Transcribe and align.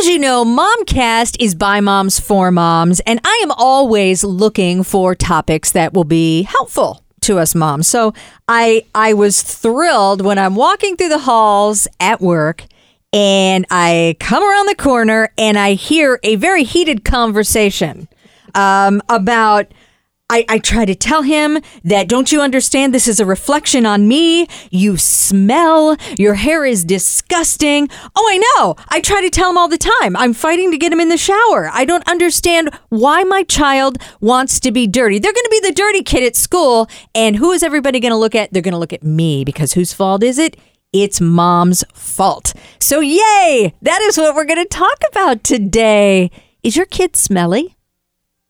As 0.00 0.08
you 0.08 0.18
know, 0.18 0.46
Momcast 0.46 1.36
is 1.40 1.54
by 1.54 1.82
moms 1.82 2.18
for 2.18 2.50
moms, 2.50 3.00
and 3.00 3.20
I 3.22 3.38
am 3.42 3.50
always 3.50 4.24
looking 4.24 4.82
for 4.82 5.14
topics 5.14 5.72
that 5.72 5.92
will 5.92 6.04
be 6.04 6.44
helpful 6.44 7.04
to 7.20 7.38
us 7.38 7.54
moms. 7.54 7.86
So 7.86 8.14
I 8.48 8.86
I 8.94 9.12
was 9.12 9.42
thrilled 9.42 10.22
when 10.22 10.38
I'm 10.38 10.54
walking 10.54 10.96
through 10.96 11.10
the 11.10 11.18
halls 11.18 11.86
at 12.00 12.22
work 12.22 12.64
and 13.12 13.66
I 13.70 14.16
come 14.20 14.42
around 14.42 14.68
the 14.68 14.74
corner 14.74 15.34
and 15.36 15.58
I 15.58 15.74
hear 15.74 16.18
a 16.22 16.36
very 16.36 16.64
heated 16.64 17.04
conversation 17.04 18.08
um, 18.54 19.02
about. 19.10 19.66
I, 20.30 20.44
I 20.48 20.58
try 20.58 20.84
to 20.84 20.94
tell 20.94 21.22
him 21.22 21.58
that 21.82 22.08
don't 22.08 22.30
you 22.30 22.40
understand 22.40 22.94
this 22.94 23.08
is 23.08 23.18
a 23.18 23.26
reflection 23.26 23.84
on 23.84 24.06
me? 24.06 24.46
You 24.70 24.96
smell, 24.96 25.96
your 26.16 26.34
hair 26.34 26.64
is 26.64 26.84
disgusting. 26.84 27.88
Oh, 28.14 28.28
I 28.30 28.38
know. 28.38 28.76
I 28.88 29.00
try 29.00 29.22
to 29.22 29.28
tell 29.28 29.50
him 29.50 29.58
all 29.58 29.66
the 29.66 29.76
time. 29.76 30.16
I'm 30.16 30.32
fighting 30.32 30.70
to 30.70 30.78
get 30.78 30.92
him 30.92 31.00
in 31.00 31.08
the 31.08 31.16
shower. 31.16 31.68
I 31.72 31.84
don't 31.84 32.08
understand 32.08 32.70
why 32.90 33.24
my 33.24 33.42
child 33.42 33.98
wants 34.20 34.60
to 34.60 34.70
be 34.70 34.86
dirty. 34.86 35.18
They're 35.18 35.32
going 35.32 35.44
to 35.44 35.60
be 35.60 35.68
the 35.68 35.74
dirty 35.74 36.04
kid 36.04 36.22
at 36.22 36.36
school. 36.36 36.88
And 37.12 37.34
who 37.34 37.50
is 37.50 37.64
everybody 37.64 37.98
going 37.98 38.12
to 38.12 38.16
look 38.16 38.36
at? 38.36 38.52
They're 38.52 38.62
going 38.62 38.72
to 38.72 38.78
look 38.78 38.92
at 38.92 39.02
me 39.02 39.44
because 39.44 39.72
whose 39.72 39.92
fault 39.92 40.22
is 40.22 40.38
it? 40.38 40.56
It's 40.92 41.20
mom's 41.20 41.82
fault. 41.92 42.52
So, 42.78 43.00
yay! 43.00 43.74
That 43.82 44.00
is 44.02 44.16
what 44.16 44.36
we're 44.36 44.44
going 44.44 44.62
to 44.62 44.68
talk 44.68 44.98
about 45.10 45.42
today. 45.42 46.30
Is 46.62 46.76
your 46.76 46.86
kid 46.86 47.16
smelly? 47.16 47.76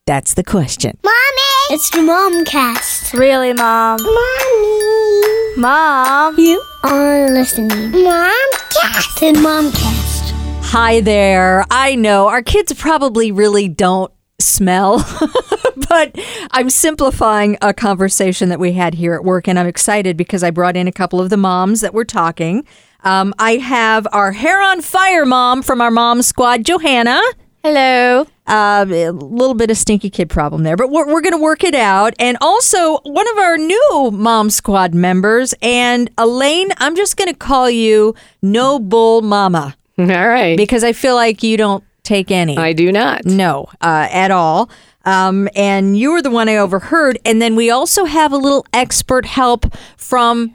That's 0.07 0.35
the 0.35 0.45
question. 0.45 0.99
Mommy! 1.03 1.50
It's 1.73 1.89
the 1.89 1.99
Momcast. 1.99 3.17
Really, 3.17 3.53
Mom? 3.53 4.03
Mommy! 4.03 5.57
Mom? 5.57 6.37
You 6.37 6.61
are 6.83 7.31
listening. 7.31 7.93
Momcast. 7.93 9.21
The 9.21 9.39
Momcast. 9.39 10.33
Hi 10.65 11.01
there. 11.01 11.65
I 11.71 11.95
know 11.95 12.27
our 12.27 12.43
kids 12.43 12.73
probably 12.73 13.31
really 13.31 13.69
don't 13.69 14.13
smell, 14.41 14.99
but 15.89 16.19
I'm 16.51 16.71
simplifying 16.71 17.57
a 17.63 17.73
conversation 17.73 18.49
that 18.49 18.59
we 18.59 18.73
had 18.73 18.95
here 18.95 19.15
at 19.15 19.23
work, 19.23 19.47
and 19.47 19.57
I'm 19.57 19.69
excited 19.69 20.17
because 20.17 20.43
I 20.43 20.51
brought 20.51 20.77
in 20.77 20.89
a 20.89 20.93
couple 20.93 21.21
of 21.21 21.31
the 21.31 21.37
moms 21.37 21.83
that 21.83 21.95
were 21.95 22.05
talking. 22.05 22.67
Um, 23.05 23.33
I 23.39 23.59
have 23.59 24.09
our 24.11 24.33
hair 24.33 24.61
on 24.61 24.81
fire 24.81 25.25
mom 25.25 25.63
from 25.63 25.81
our 25.81 25.93
mom 25.93 26.23
squad, 26.23 26.65
Johanna. 26.65 27.21
Hello. 27.63 28.27
Uh, 28.51 28.85
a 28.89 29.13
little 29.13 29.55
bit 29.55 29.71
of 29.71 29.77
stinky 29.77 30.11
kid 30.11 30.29
problem 30.29 30.65
there, 30.65 30.77
but 30.77 30.91
we're, 30.91 31.07
we're 31.07 31.21
going 31.21 31.33
to 31.33 31.41
work 31.41 31.63
it 31.63 31.75
out. 31.75 32.15
And 32.19 32.37
also, 32.41 32.99
one 33.05 33.29
of 33.29 33.39
our 33.39 33.57
new 33.57 34.11
Mom 34.13 34.51
Squad 34.51 34.93
members, 34.93 35.55
and 35.63 36.11
Elaine, 36.19 36.71
I'm 36.79 36.97
just 36.97 37.17
going 37.17 37.31
to 37.31 37.37
call 37.37 37.71
you 37.71 38.15
No 38.43 38.81
Bull 38.81 39.23
Mama 39.23 39.77
All 39.99 40.07
right. 40.07 40.57
because 40.57 40.83
I 40.83 40.93
feel 40.93 41.15
like 41.15 41.45
you 41.45 41.57
don't 41.57 41.85
take 42.03 42.33
any. 42.33 42.57
I 42.59 42.73
do 42.73 42.91
not. 42.91 43.25
No, 43.25 43.69
uh, 43.81 44.09
at 44.11 44.33
all. 44.33 44.69
Um, 45.05 45.49
and 45.55 45.97
you 45.97 46.13
were 46.13 46.23
the 46.23 46.31
one 46.31 46.49
I 46.49 46.57
overheard. 46.57 47.19
And 47.25 47.41
then 47.41 47.55
we 47.57 47.71
also 47.71 48.05
have 48.05 48.33
a 48.33 48.37
little 48.37 48.67
expert 48.73 49.27
help 49.27 49.75
from 49.97 50.55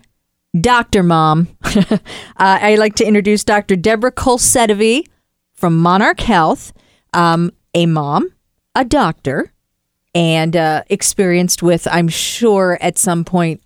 Dr. 0.59 1.01
Mom. 1.03 1.47
uh, 1.63 1.97
I'd 2.38 2.79
like 2.79 2.95
to 2.95 3.05
introduce 3.05 3.43
Dr. 3.43 3.75
Deborah 3.75 4.11
Colsetovi 4.11 5.05
from 5.53 5.77
Monarch 5.77 6.19
Health, 6.19 6.73
um, 7.13 7.51
a 7.75 7.85
mom, 7.85 8.33
a 8.73 8.83
doctor, 8.83 9.51
and 10.15 10.55
uh, 10.55 10.83
experienced 10.89 11.61
with, 11.61 11.87
I'm 11.91 12.07
sure, 12.07 12.79
at 12.81 12.97
some 12.97 13.23
point, 13.23 13.61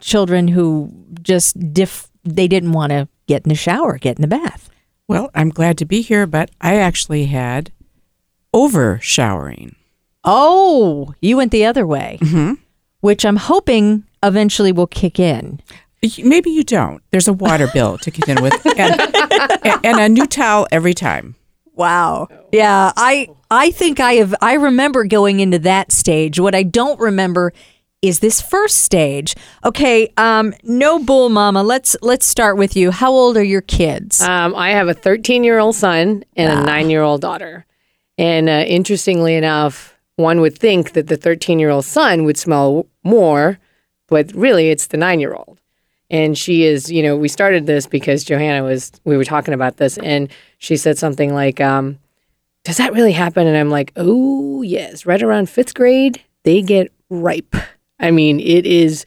children 0.00 0.48
who 0.48 0.92
just 1.22 1.72
diff- 1.72 2.10
they 2.24 2.48
didn't 2.48 2.72
want 2.72 2.90
to 2.90 3.08
get 3.28 3.44
in 3.44 3.48
the 3.48 3.54
shower, 3.54 3.96
get 3.98 4.16
in 4.18 4.22
the 4.22 4.28
bath. 4.28 4.68
Well, 5.08 5.30
I'm 5.34 5.48
glad 5.50 5.78
to 5.78 5.84
be 5.84 6.02
here, 6.02 6.26
but 6.26 6.50
I 6.60 6.76
actually 6.76 7.26
had 7.26 7.70
over 8.52 8.98
showering. 9.00 9.76
Oh, 10.24 11.14
you 11.20 11.36
went 11.36 11.52
the 11.52 11.64
other 11.64 11.86
way, 11.86 12.18
which 13.00 13.24
I'm 13.24 13.36
hoping 13.36 14.04
eventually 14.22 14.72
will 14.72 14.86
kick 14.86 15.18
in. 15.18 15.60
Maybe 16.22 16.50
you 16.50 16.64
don't. 16.64 17.02
There's 17.10 17.28
a 17.28 17.32
water 17.32 17.68
bill 17.72 17.96
to 17.98 18.10
contend 18.10 18.40
with, 18.40 18.54
and, 18.66 19.00
and 19.84 20.00
a 20.00 20.08
new 20.08 20.26
towel 20.26 20.66
every 20.72 20.94
time. 20.94 21.36
Wow. 21.74 22.28
Yeah, 22.52 22.92
I 22.96 23.28
I 23.50 23.70
think 23.70 24.00
I 24.00 24.14
have 24.14 24.34
I 24.40 24.54
remember 24.54 25.04
going 25.04 25.40
into 25.40 25.58
that 25.60 25.92
stage. 25.92 26.38
What 26.38 26.54
I 26.54 26.62
don't 26.62 27.00
remember 27.00 27.52
is 28.02 28.18
this 28.18 28.40
first 28.42 28.80
stage. 28.80 29.34
Okay, 29.64 30.12
um 30.16 30.52
no 30.62 30.98
bull 30.98 31.28
mama. 31.28 31.62
Let's 31.62 31.96
let's 32.02 32.26
start 32.26 32.56
with 32.56 32.76
you. 32.76 32.90
How 32.90 33.10
old 33.12 33.36
are 33.36 33.42
your 33.42 33.62
kids? 33.62 34.20
Um, 34.20 34.54
I 34.54 34.70
have 34.70 34.88
a 34.88 34.94
13 34.94 35.44
year 35.44 35.58
old 35.58 35.76
son 35.76 36.24
and 36.36 36.60
a 36.60 36.64
nine 36.64 36.90
year 36.90 37.02
old 37.02 37.20
daughter. 37.20 37.64
And 38.18 38.48
uh, 38.48 38.64
interestingly 38.66 39.34
enough, 39.34 39.96
one 40.16 40.40
would 40.42 40.58
think 40.58 40.92
that 40.92 41.06
the 41.08 41.16
13 41.16 41.58
year 41.58 41.70
old 41.70 41.86
son 41.86 42.24
would 42.24 42.36
smell 42.36 42.86
more, 43.02 43.58
but 44.08 44.30
really 44.34 44.68
it's 44.68 44.88
the 44.88 44.98
nine 44.98 45.20
year 45.20 45.34
old. 45.34 45.58
And 46.12 46.36
she 46.36 46.64
is, 46.64 46.92
you 46.92 47.02
know, 47.02 47.16
we 47.16 47.26
started 47.26 47.66
this 47.66 47.86
because 47.86 48.22
Johanna 48.22 48.62
was, 48.62 48.92
we 49.04 49.16
were 49.16 49.24
talking 49.24 49.54
about 49.54 49.78
this, 49.78 49.98
and 49.98 50.28
she 50.58 50.76
said 50.76 50.98
something 50.98 51.34
like, 51.34 51.60
um, 51.60 51.98
Does 52.64 52.76
that 52.76 52.92
really 52.92 53.12
happen? 53.12 53.46
And 53.46 53.56
I'm 53.56 53.70
like, 53.70 53.92
Oh, 53.96 54.62
yes. 54.62 55.06
Right 55.06 55.22
around 55.22 55.48
fifth 55.48 55.74
grade, 55.74 56.22
they 56.44 56.62
get 56.62 56.92
ripe. 57.08 57.56
I 57.98 58.10
mean, 58.10 58.38
it 58.38 58.66
is, 58.66 59.04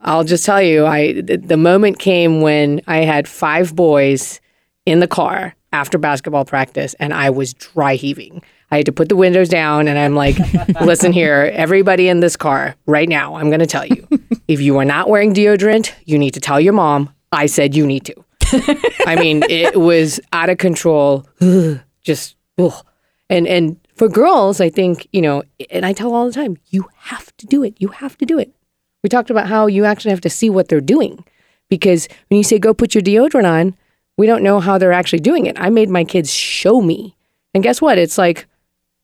I'll 0.00 0.24
just 0.24 0.44
tell 0.44 0.62
you, 0.62 0.84
I 0.84 1.20
the, 1.22 1.38
the 1.38 1.56
moment 1.56 1.98
came 1.98 2.40
when 2.42 2.82
I 2.86 2.98
had 2.98 3.26
five 3.26 3.74
boys 3.74 4.40
in 4.84 5.00
the 5.00 5.08
car 5.08 5.54
after 5.72 5.96
basketball 5.96 6.44
practice 6.44 6.94
and 6.94 7.14
I 7.14 7.30
was 7.30 7.54
dry 7.54 7.94
heaving. 7.94 8.42
I 8.72 8.76
had 8.76 8.86
to 8.86 8.92
put 8.92 9.10
the 9.10 9.16
windows 9.16 9.50
down 9.50 9.86
and 9.86 9.98
I'm 9.98 10.14
like, 10.14 10.38
listen 10.80 11.12
here, 11.12 11.50
everybody 11.52 12.08
in 12.08 12.20
this 12.20 12.38
car 12.38 12.74
right 12.86 13.06
now, 13.08 13.34
I'm 13.34 13.48
going 13.48 13.60
to 13.60 13.66
tell 13.66 13.84
you. 13.84 14.08
if 14.48 14.62
you 14.62 14.78
are 14.78 14.84
not 14.86 15.10
wearing 15.10 15.34
deodorant, 15.34 15.92
you 16.06 16.18
need 16.18 16.32
to 16.32 16.40
tell 16.40 16.58
your 16.58 16.72
mom. 16.72 17.14
I 17.30 17.46
said 17.46 17.76
you 17.76 17.86
need 17.86 18.06
to. 18.06 18.14
I 19.06 19.16
mean, 19.16 19.42
it 19.50 19.78
was 19.78 20.20
out 20.32 20.48
of 20.48 20.56
control. 20.56 21.26
Just 22.02 22.34
ugh. 22.58 22.72
and 23.28 23.46
and 23.46 23.78
for 23.94 24.08
girls, 24.08 24.58
I 24.58 24.70
think, 24.70 25.06
you 25.12 25.20
know, 25.20 25.42
and 25.70 25.84
I 25.84 25.92
tell 25.92 26.14
all 26.14 26.24
the 26.24 26.32
time, 26.32 26.56
you 26.70 26.88
have 26.96 27.36
to 27.36 27.46
do 27.46 27.62
it. 27.62 27.74
You 27.78 27.88
have 27.88 28.16
to 28.18 28.26
do 28.26 28.38
it. 28.38 28.54
We 29.02 29.10
talked 29.10 29.28
about 29.28 29.48
how 29.48 29.66
you 29.66 29.84
actually 29.84 30.12
have 30.12 30.22
to 30.22 30.30
see 30.30 30.48
what 30.48 30.68
they're 30.68 30.80
doing 30.80 31.24
because 31.68 32.08
when 32.28 32.38
you 32.38 32.44
say 32.44 32.58
go 32.58 32.72
put 32.72 32.94
your 32.94 33.02
deodorant 33.02 33.50
on, 33.50 33.76
we 34.16 34.26
don't 34.26 34.42
know 34.42 34.60
how 34.60 34.78
they're 34.78 34.92
actually 34.92 35.20
doing 35.20 35.44
it. 35.44 35.60
I 35.60 35.68
made 35.68 35.90
my 35.90 36.04
kids 36.04 36.32
show 36.32 36.80
me. 36.80 37.18
And 37.52 37.62
guess 37.62 37.82
what? 37.82 37.98
It's 37.98 38.16
like 38.16 38.46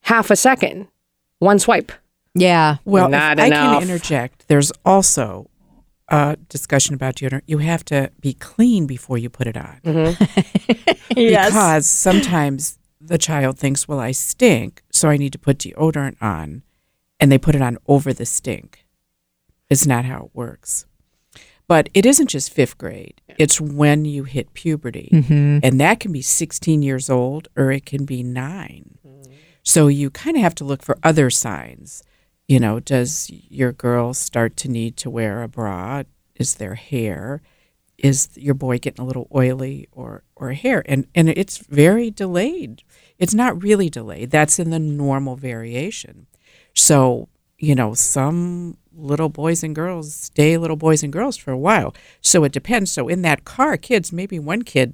half 0.01 0.29
a 0.31 0.35
second, 0.35 0.87
one 1.39 1.59
swipe. 1.59 1.91
yeah. 2.33 2.77
Well, 2.85 3.05
if 3.05 3.11
Not 3.11 3.39
I 3.39 3.47
enough. 3.47 3.79
can 3.81 3.89
interject. 3.89 4.47
There's 4.47 4.71
also 4.85 5.49
a 6.07 6.37
discussion 6.49 6.95
about 6.95 7.15
deodorant. 7.15 7.41
You 7.47 7.59
have 7.59 7.85
to 7.85 8.11
be 8.19 8.33
clean 8.33 8.87
before 8.87 9.17
you 9.17 9.29
put 9.29 9.47
it 9.47 9.57
on. 9.57 9.79
Mm-hmm. 9.83 10.93
Because 11.15 11.87
sometimes 11.87 12.77
the 13.01 13.17
child 13.17 13.57
thinks, 13.59 13.87
well, 13.87 13.99
I 13.99 14.11
stink, 14.11 14.83
so 14.91 15.09
I 15.09 15.17
need 15.17 15.33
to 15.33 15.39
put 15.39 15.57
deodorant 15.59 16.15
on, 16.21 16.63
and 17.19 17.31
they 17.31 17.37
put 17.37 17.55
it 17.55 17.61
on 17.61 17.77
over 17.87 18.13
the 18.13 18.25
stink. 18.25 18.85
It's 19.69 19.85
not 19.85 20.05
how 20.05 20.25
it 20.25 20.31
works. 20.33 20.85
But 21.67 21.89
it 21.93 22.05
isn't 22.05 22.27
just 22.27 22.51
fifth 22.51 22.77
grade, 22.77 23.21
it's 23.37 23.59
when 23.61 24.05
you 24.05 24.23
hit 24.23 24.53
puberty. 24.53 25.09
Mm-hmm. 25.13 25.59
And 25.63 25.79
that 25.79 25.99
can 25.99 26.11
be 26.11 26.21
16 26.21 26.81
years 26.81 27.09
old 27.09 27.47
or 27.55 27.71
it 27.71 27.85
can 27.85 28.05
be 28.05 28.23
nine. 28.23 28.97
Mm-hmm. 29.05 29.33
So 29.63 29.87
you 29.87 30.09
kind 30.09 30.37
of 30.37 30.43
have 30.43 30.55
to 30.55 30.63
look 30.63 30.81
for 30.81 30.97
other 31.03 31.29
signs. 31.29 32.03
You 32.47 32.59
know, 32.59 32.79
does 32.79 33.29
your 33.29 33.71
girl 33.71 34.13
start 34.13 34.57
to 34.57 34.69
need 34.69 34.97
to 34.97 35.09
wear 35.09 35.43
a 35.43 35.47
bra? 35.47 36.03
Is 36.35 36.55
their 36.55 36.75
hair? 36.75 37.41
Is 37.97 38.29
your 38.35 38.53
boy 38.53 38.79
getting 38.79 39.03
a 39.03 39.07
little 39.07 39.27
oily 39.35 39.87
or, 39.91 40.23
or 40.35 40.53
hair? 40.53 40.83
And 40.85 41.05
and 41.13 41.29
it's 41.29 41.57
very 41.57 42.09
delayed. 42.09 42.81
It's 43.17 43.33
not 43.33 43.61
really 43.61 43.89
delayed. 43.89 44.31
That's 44.31 44.57
in 44.57 44.69
the 44.69 44.79
normal 44.79 45.35
variation. 45.35 46.27
So, 46.73 47.27
you 47.57 47.75
know, 47.75 47.93
some 47.93 48.77
little 48.95 49.29
boys 49.29 49.63
and 49.63 49.75
girls 49.75 50.13
stay 50.13 50.57
little 50.57 50.77
boys 50.77 51.03
and 51.03 51.11
girls 51.11 51.37
for 51.37 51.51
a 51.51 51.57
while. 51.57 51.93
So 52.21 52.43
it 52.43 52.51
depends. 52.51 52.91
So 52.91 53.07
in 53.07 53.21
that 53.23 53.45
car, 53.45 53.77
kids, 53.77 54.11
maybe 54.13 54.39
one 54.39 54.63
kid 54.63 54.93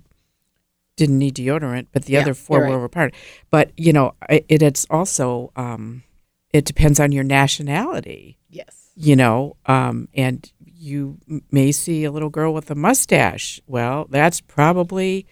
didn't 0.96 1.20
need 1.20 1.36
deodorant, 1.36 1.88
but 1.92 2.06
the 2.06 2.14
Yeah, 2.14 2.22
other 2.22 2.34
4 2.34 2.58
you're 2.58 2.68
right. 2.68 2.76
were 2.78 2.86
apart. 2.86 3.14
But 3.50 3.72
you 3.78 3.94
know, 3.94 4.16
it, 4.30 4.46
it's 4.50 4.86
also 4.90 5.52
um, 5.56 6.04
it 6.52 6.66
depends 6.66 7.00
on 7.00 7.12
your 7.12 7.24
nationality. 7.24 8.38
Yes. 8.50 8.92
You 8.96 9.16
know, 9.16 9.58
um, 9.66 10.08
and 10.14 10.50
you 10.64 11.18
may 11.52 11.72
see 11.72 12.04
a 12.06 12.12
little 12.12 12.30
girl 12.30 12.54
with 12.54 12.72
a 12.72 12.76
mustache. 12.76 13.60
Well, 13.68 14.08
that's 14.10 14.40
probably 14.42 15.26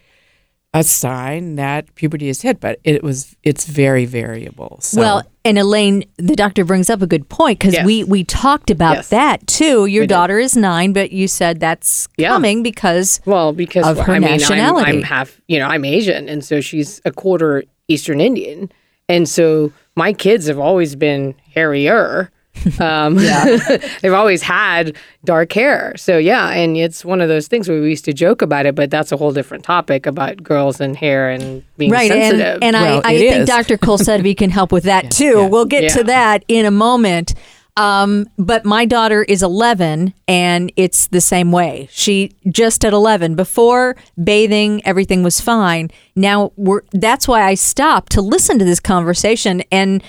a 0.76 0.84
sign 0.84 1.56
that 1.56 1.94
puberty 1.96 2.30
is 2.30 2.42
hit, 2.42 2.60
but 2.60 2.80
it 2.84 3.04
was 3.04 3.36
it's 3.44 3.66
very 3.66 4.06
variable. 4.06 4.80
So 4.82 5.00
Well, 5.00 5.24
and 5.46 5.58
Elaine, 5.60 6.04
the 6.18 6.36
doctor 6.36 6.66
brings 6.66 6.90
up 6.90 7.02
a 7.02 7.08
good 7.08 7.30
point 7.30 7.60
because 7.60 7.76
Yes. 7.76 7.86
we 7.86 8.04
we 8.04 8.24
talked 8.24 8.72
about 8.72 8.96
Yes. 8.98 9.10
that 9.10 9.46
too. 9.46 9.86
Your 9.86 10.04
We 10.04 10.08
did. 10.08 10.10
daughter 10.10 10.40
is 10.40 10.56
nine, 10.58 10.92
but 10.94 11.12
you 11.12 11.28
said 11.28 11.60
that's 11.60 12.08
Yeah. 12.18 12.30
coming 12.30 12.64
because 12.64 13.22
Well, 13.26 13.54
because 13.54 13.86
Of 13.86 14.00
her 14.00 14.14
I 14.14 14.20
mean, 14.20 14.30
I'm, 14.30 14.38
nationality. 14.40 14.92
I'm 14.92 15.02
half, 15.04 15.40
you 15.48 15.60
know, 15.60 15.68
I'm 15.68 15.86
Asian, 15.86 16.28
and 16.28 16.44
so 16.44 16.60
she's 16.60 17.02
a 17.06 17.12
quarter 17.12 17.64
Eastern 17.88 18.20
Indian. 18.20 18.72
And 19.10 19.28
so 19.30 19.72
my 19.96 20.12
kids 20.14 20.48
have 20.48 20.58
always 20.58 20.96
been 20.96 21.36
hairier. 21.54 22.32
Um, 22.80 23.16
they've 24.02 24.14
always 24.14 24.42
had 24.42 24.96
dark 25.26 25.52
hair. 25.54 25.94
So 25.98 26.18
yeah, 26.18 26.50
and 26.52 26.78
it's 26.78 27.04
one 27.04 27.20
of 27.22 27.28
those 27.28 27.48
things 27.48 27.68
where 27.68 27.82
we 27.82 27.90
used 27.90 28.06
to 28.06 28.14
joke 28.14 28.42
about 28.42 28.66
it, 28.66 28.76
but 28.76 28.90
that's 28.90 29.12
a 29.12 29.18
whole 29.18 29.34
different 29.34 29.64
topic 29.64 30.06
about 30.06 30.42
girls 30.42 30.80
and 30.80 30.96
hair 30.96 31.30
and 31.30 31.64
being 31.78 31.92
right 31.92 32.12
and, 32.12 32.38
sensitive. 32.38 32.60
and 32.62 32.74
Well, 32.76 33.02
I, 33.04 33.10
I 33.10 33.14
it 33.14 33.20
think 33.20 33.36
is. 33.42 33.50
dr 33.50 33.78
colsevi 33.80 34.38
can 34.38 34.50
help 34.50 34.72
with 34.72 34.84
that 34.86 35.12
too 35.20 35.40
yeah. 35.42 35.48
we'll 35.48 35.66
get 35.66 35.92
to 35.94 36.04
that 36.06 36.46
in 36.48 36.66
a 36.66 36.72
moment 36.72 37.34
um, 37.76 38.28
but 38.38 38.66
my 38.66 38.86
daughter 38.86 39.24
is 39.24 39.42
11 39.42 40.14
and 40.28 40.72
it's 40.76 41.08
the 41.08 41.20
same 41.22 41.52
way 41.52 41.88
she 41.92 42.32
just 42.50 42.86
at 42.86 42.94
11 42.94 43.36
before 43.36 43.96
bathing 44.24 44.86
everything 44.86 45.24
was 45.24 45.42
fine 45.42 45.90
now 46.16 46.52
we're 46.56 46.82
that's 46.92 47.28
why 47.28 47.42
i 47.44 47.56
stopped 47.56 48.12
to 48.12 48.22
listen 48.22 48.60
to 48.60 48.66
this 48.66 48.80
conversation 48.80 49.64
and 49.72 50.04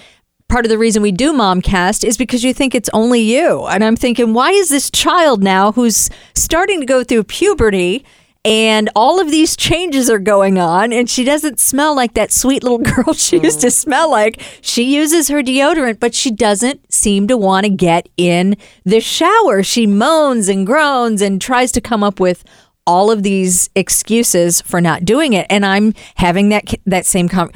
part 0.49 0.65
of 0.65 0.69
the 0.69 0.79
reason 0.79 1.03
we 1.03 1.13
do 1.13 1.33
momcast 1.33 2.05
is 2.05 2.17
because 2.17 2.45
you 2.45 2.55
think 2.55 2.75
it's 2.75 2.91
only 2.93 3.21
you. 3.21 3.65
And 3.67 3.83
i'm 3.83 3.97
thinking 3.97 4.35
why 4.35 4.51
is 4.51 4.69
this 4.69 4.91
child 4.91 5.43
now 5.43 5.73
who's 5.73 6.11
starting 6.35 6.81
to 6.81 6.87
go 6.87 7.03
through 7.03 7.25
puberty 7.25 8.05
and 8.45 8.91
all 8.95 9.21
of 9.21 9.31
these 9.31 9.57
changes 9.57 10.11
are 10.11 10.19
going 10.19 10.59
on 10.59 10.93
and 10.93 11.09
she 11.09 11.25
doesn't 11.25 11.59
smell 11.59 11.97
like 11.97 12.13
that 12.15 12.31
sweet 12.31 12.63
little 12.63 12.79
girl 12.95 13.15
she 13.15 13.41
used 13.41 13.63
to 13.63 13.71
smell 13.71 14.11
like? 14.11 14.41
She 14.61 14.95
uses 14.95 15.29
her 15.29 15.43
deodorant 15.43 15.99
but 15.99 16.15
she 16.15 16.31
doesn't 16.31 16.93
seem 16.93 17.27
to 17.29 17.37
want 17.37 17.65
to 17.65 17.71
get 17.71 18.09
in 18.17 18.57
the 18.85 19.01
shower. 19.01 19.63
She 19.63 19.87
moans 19.87 20.49
and 20.49 20.67
groans 20.67 21.23
and 21.23 21.41
tries 21.41 21.73
to 21.73 21.81
come 21.81 22.05
up 22.05 22.21
with 22.21 22.45
all 22.87 23.11
of 23.11 23.23
these 23.23 23.71
excuses 23.75 24.61
for 24.61 24.79
not 24.79 25.07
doing 25.07 25.33
it. 25.33 25.47
And 25.49 25.65
i'm 25.65 25.95
having 26.17 26.51
that 26.51 26.75
that 26.85 27.07
same 27.07 27.29
com- 27.29 27.51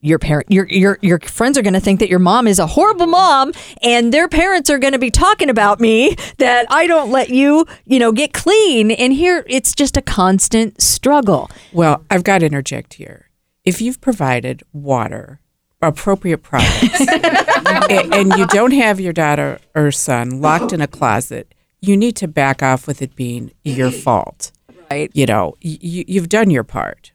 your 0.00 0.18
parent 0.20 0.46
your 0.50 0.66
your 0.68 0.98
your 1.02 1.18
friends 1.20 1.58
are 1.58 1.62
going 1.62 1.74
to 1.74 1.80
think 1.80 1.98
that 1.98 2.08
your 2.08 2.20
mom 2.20 2.46
is 2.46 2.58
a 2.60 2.66
horrible 2.68 3.06
mom 3.08 3.52
and 3.82 4.12
their 4.12 4.28
parents 4.28 4.70
are 4.70 4.78
going 4.78 4.92
to 4.92 4.98
be 4.98 5.10
talking 5.10 5.50
about 5.50 5.80
me 5.80 6.14
that 6.38 6.66
I 6.70 6.86
don't 6.86 7.10
let 7.10 7.30
you, 7.30 7.66
you 7.84 7.98
know, 7.98 8.12
get 8.12 8.32
clean 8.32 8.90
and 8.92 9.12
here 9.12 9.44
it's 9.48 9.74
just 9.74 9.96
a 9.96 10.02
constant 10.02 10.80
struggle. 10.80 11.50
Well, 11.72 12.04
I've 12.10 12.22
got 12.22 12.38
to 12.38 12.46
interject 12.46 12.94
here. 12.94 13.28
If 13.64 13.80
you've 13.82 14.00
provided 14.00 14.62
water, 14.72 15.40
appropriate 15.82 16.42
products, 16.44 17.00
a- 17.00 18.08
and 18.12 18.32
you 18.36 18.46
don't 18.46 18.72
have 18.72 19.00
your 19.00 19.12
daughter 19.12 19.58
or 19.74 19.90
son 19.90 20.40
locked 20.40 20.72
in 20.72 20.80
a 20.80 20.86
closet, 20.86 21.54
you 21.80 21.96
need 21.96 22.14
to 22.16 22.28
back 22.28 22.62
off 22.62 22.86
with 22.86 23.02
it 23.02 23.14
being 23.16 23.52
your 23.64 23.90
fault. 23.90 24.52
Right. 24.90 25.10
You 25.12 25.26
know, 25.26 25.54
y- 25.62 25.78
y- 25.82 26.04
you've 26.08 26.28
done 26.28 26.50
your 26.50 26.64
part. 26.64 27.12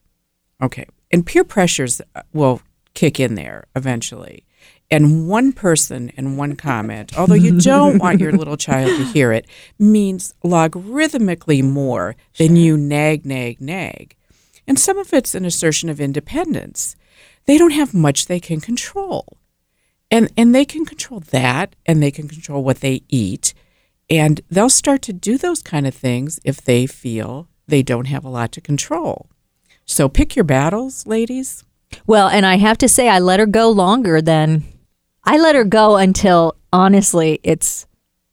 Okay. 0.62 0.86
And 1.12 1.25
peer 1.25 1.44
pressures 1.44 2.01
uh, 2.15 2.21
will 2.33 2.62
kick 2.93 3.19
in 3.19 3.35
there 3.35 3.65
eventually. 3.75 4.45
And 4.91 5.27
one 5.27 5.53
person 5.53 6.11
and 6.17 6.37
one 6.37 6.55
comment, 6.55 7.17
although 7.17 7.33
you 7.33 7.59
don't 7.59 7.97
want 7.97 8.19
your 8.19 8.31
little 8.31 8.57
child 8.57 8.89
to 8.89 9.05
hear 9.05 9.31
it, 9.31 9.47
means 9.79 10.33
logarithmically 10.43 11.63
more 11.63 12.15
than 12.37 12.55
you 12.55 12.77
nag, 12.77 13.25
nag, 13.25 13.59
nag. 13.59 14.15
And 14.67 14.77
some 14.77 14.97
of 14.97 15.11
it's 15.11 15.33
an 15.33 15.45
assertion 15.45 15.89
of 15.89 15.99
independence. 15.99 16.95
They 17.45 17.57
don't 17.57 17.71
have 17.71 17.93
much 17.93 18.27
they 18.27 18.39
can 18.39 18.61
control. 18.61 19.37
And 20.11 20.31
and 20.37 20.53
they 20.53 20.63
can 20.63 20.85
control 20.85 21.21
that 21.31 21.75
and 21.85 22.01
they 22.01 22.11
can 22.11 22.27
control 22.27 22.63
what 22.63 22.81
they 22.81 23.01
eat. 23.09 23.53
And 24.09 24.41
they'll 24.49 24.69
start 24.69 25.01
to 25.03 25.13
do 25.13 25.37
those 25.37 25.63
kind 25.63 25.87
of 25.87 25.95
things 25.95 26.39
if 26.43 26.61
they 26.61 26.85
feel 26.85 27.47
they 27.67 27.81
don't 27.81 28.05
have 28.05 28.23
a 28.23 28.29
lot 28.29 28.51
to 28.51 28.61
control. 28.61 29.27
So 29.85 30.07
pick 30.07 30.35
your 30.35 30.45
battles, 30.45 31.07
ladies. 31.07 31.63
Well, 32.07 32.27
and 32.27 32.45
I 32.45 32.57
have 32.57 32.77
to 32.79 32.89
say 32.89 33.09
I 33.09 33.19
let 33.19 33.39
her 33.39 33.45
go 33.45 33.69
longer 33.69 34.21
than 34.21 34.63
I 35.23 35.37
let 35.37 35.55
her 35.55 35.63
go 35.63 35.97
until 35.97 36.55
honestly 36.71 37.39
it's 37.43 37.85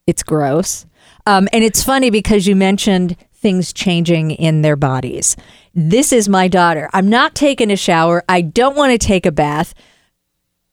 it's 0.07 0.23
gross. 0.23 0.87
Um, 1.27 1.49
and 1.53 1.63
it's 1.63 1.85
funny 1.85 2.11
because 2.11 2.47
you 2.47 2.57
mentioned 2.57 3.17
things 3.33 3.73
changing 3.73 4.33
in 4.33 4.63
their 4.63 4.77
bodies. 4.77 5.37
This 5.75 6.13
is 6.13 6.29
my 6.29 6.49
daughter. 6.49 6.91
I'm 6.93 7.09
not 7.09 7.35
taking 7.35 7.71
a 7.71 7.77
shower. 7.77 8.25
I 8.29 8.41
don't 8.41 8.77
want 8.77 8.93
to 8.93 8.99
take 8.99 9.27
a 9.27 9.33
bath. 9.33 9.75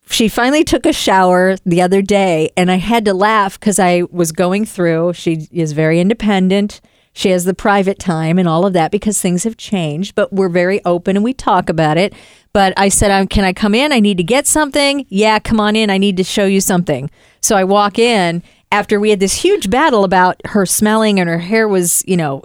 She 0.09 0.27
finally 0.29 0.63
took 0.63 0.85
a 0.85 0.93
shower 0.93 1.57
the 1.65 1.81
other 1.81 2.01
day, 2.01 2.49
and 2.55 2.71
I 2.71 2.75
had 2.75 3.05
to 3.05 3.13
laugh 3.13 3.59
because 3.59 3.77
I 3.77 4.03
was 4.09 4.31
going 4.31 4.65
through. 4.65 5.13
She 5.13 5.47
is 5.51 5.73
very 5.73 5.99
independent. 5.99 6.81
She 7.13 7.29
has 7.29 7.45
the 7.45 7.53
private 7.53 7.99
time 7.99 8.37
and 8.37 8.47
all 8.47 8.65
of 8.65 8.73
that 8.73 8.91
because 8.91 9.19
things 9.19 9.43
have 9.43 9.57
changed, 9.57 10.13
but 10.13 10.31
we're 10.31 10.49
very 10.49 10.83
open 10.85 11.15
and 11.15 11.23
we 11.23 11.33
talk 11.33 11.67
about 11.67 11.97
it. 11.97 12.13
But 12.57 12.73
I 12.75 12.89
said, 12.89 13.11
um, 13.11 13.27
Can 13.27 13.43
I 13.43 13.53
come 13.53 13.75
in? 13.75 13.91
I 13.91 13.99
need 13.99 14.17
to 14.17 14.23
get 14.23 14.47
something. 14.47 15.05
Yeah, 15.09 15.37
come 15.37 15.59
on 15.59 15.75
in. 15.75 15.91
I 15.91 15.99
need 15.99 16.17
to 16.17 16.23
show 16.23 16.47
you 16.47 16.59
something. 16.59 17.11
So 17.39 17.55
I 17.55 17.63
walk 17.63 17.99
in 17.99 18.41
after 18.71 18.99
we 18.99 19.11
had 19.11 19.19
this 19.19 19.35
huge 19.35 19.69
battle 19.69 20.03
about 20.03 20.41
her 20.43 20.65
smelling 20.65 21.19
and 21.19 21.29
her 21.29 21.37
hair 21.37 21.67
was, 21.67 22.03
you 22.07 22.17
know. 22.17 22.41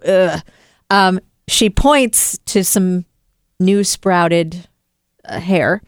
Um, 0.91 1.19
she 1.49 1.71
points 1.71 2.37
to 2.45 2.63
some 2.63 3.07
new 3.59 3.85
sprouted 3.85 4.69
uh, 5.25 5.41
hair 5.41 5.81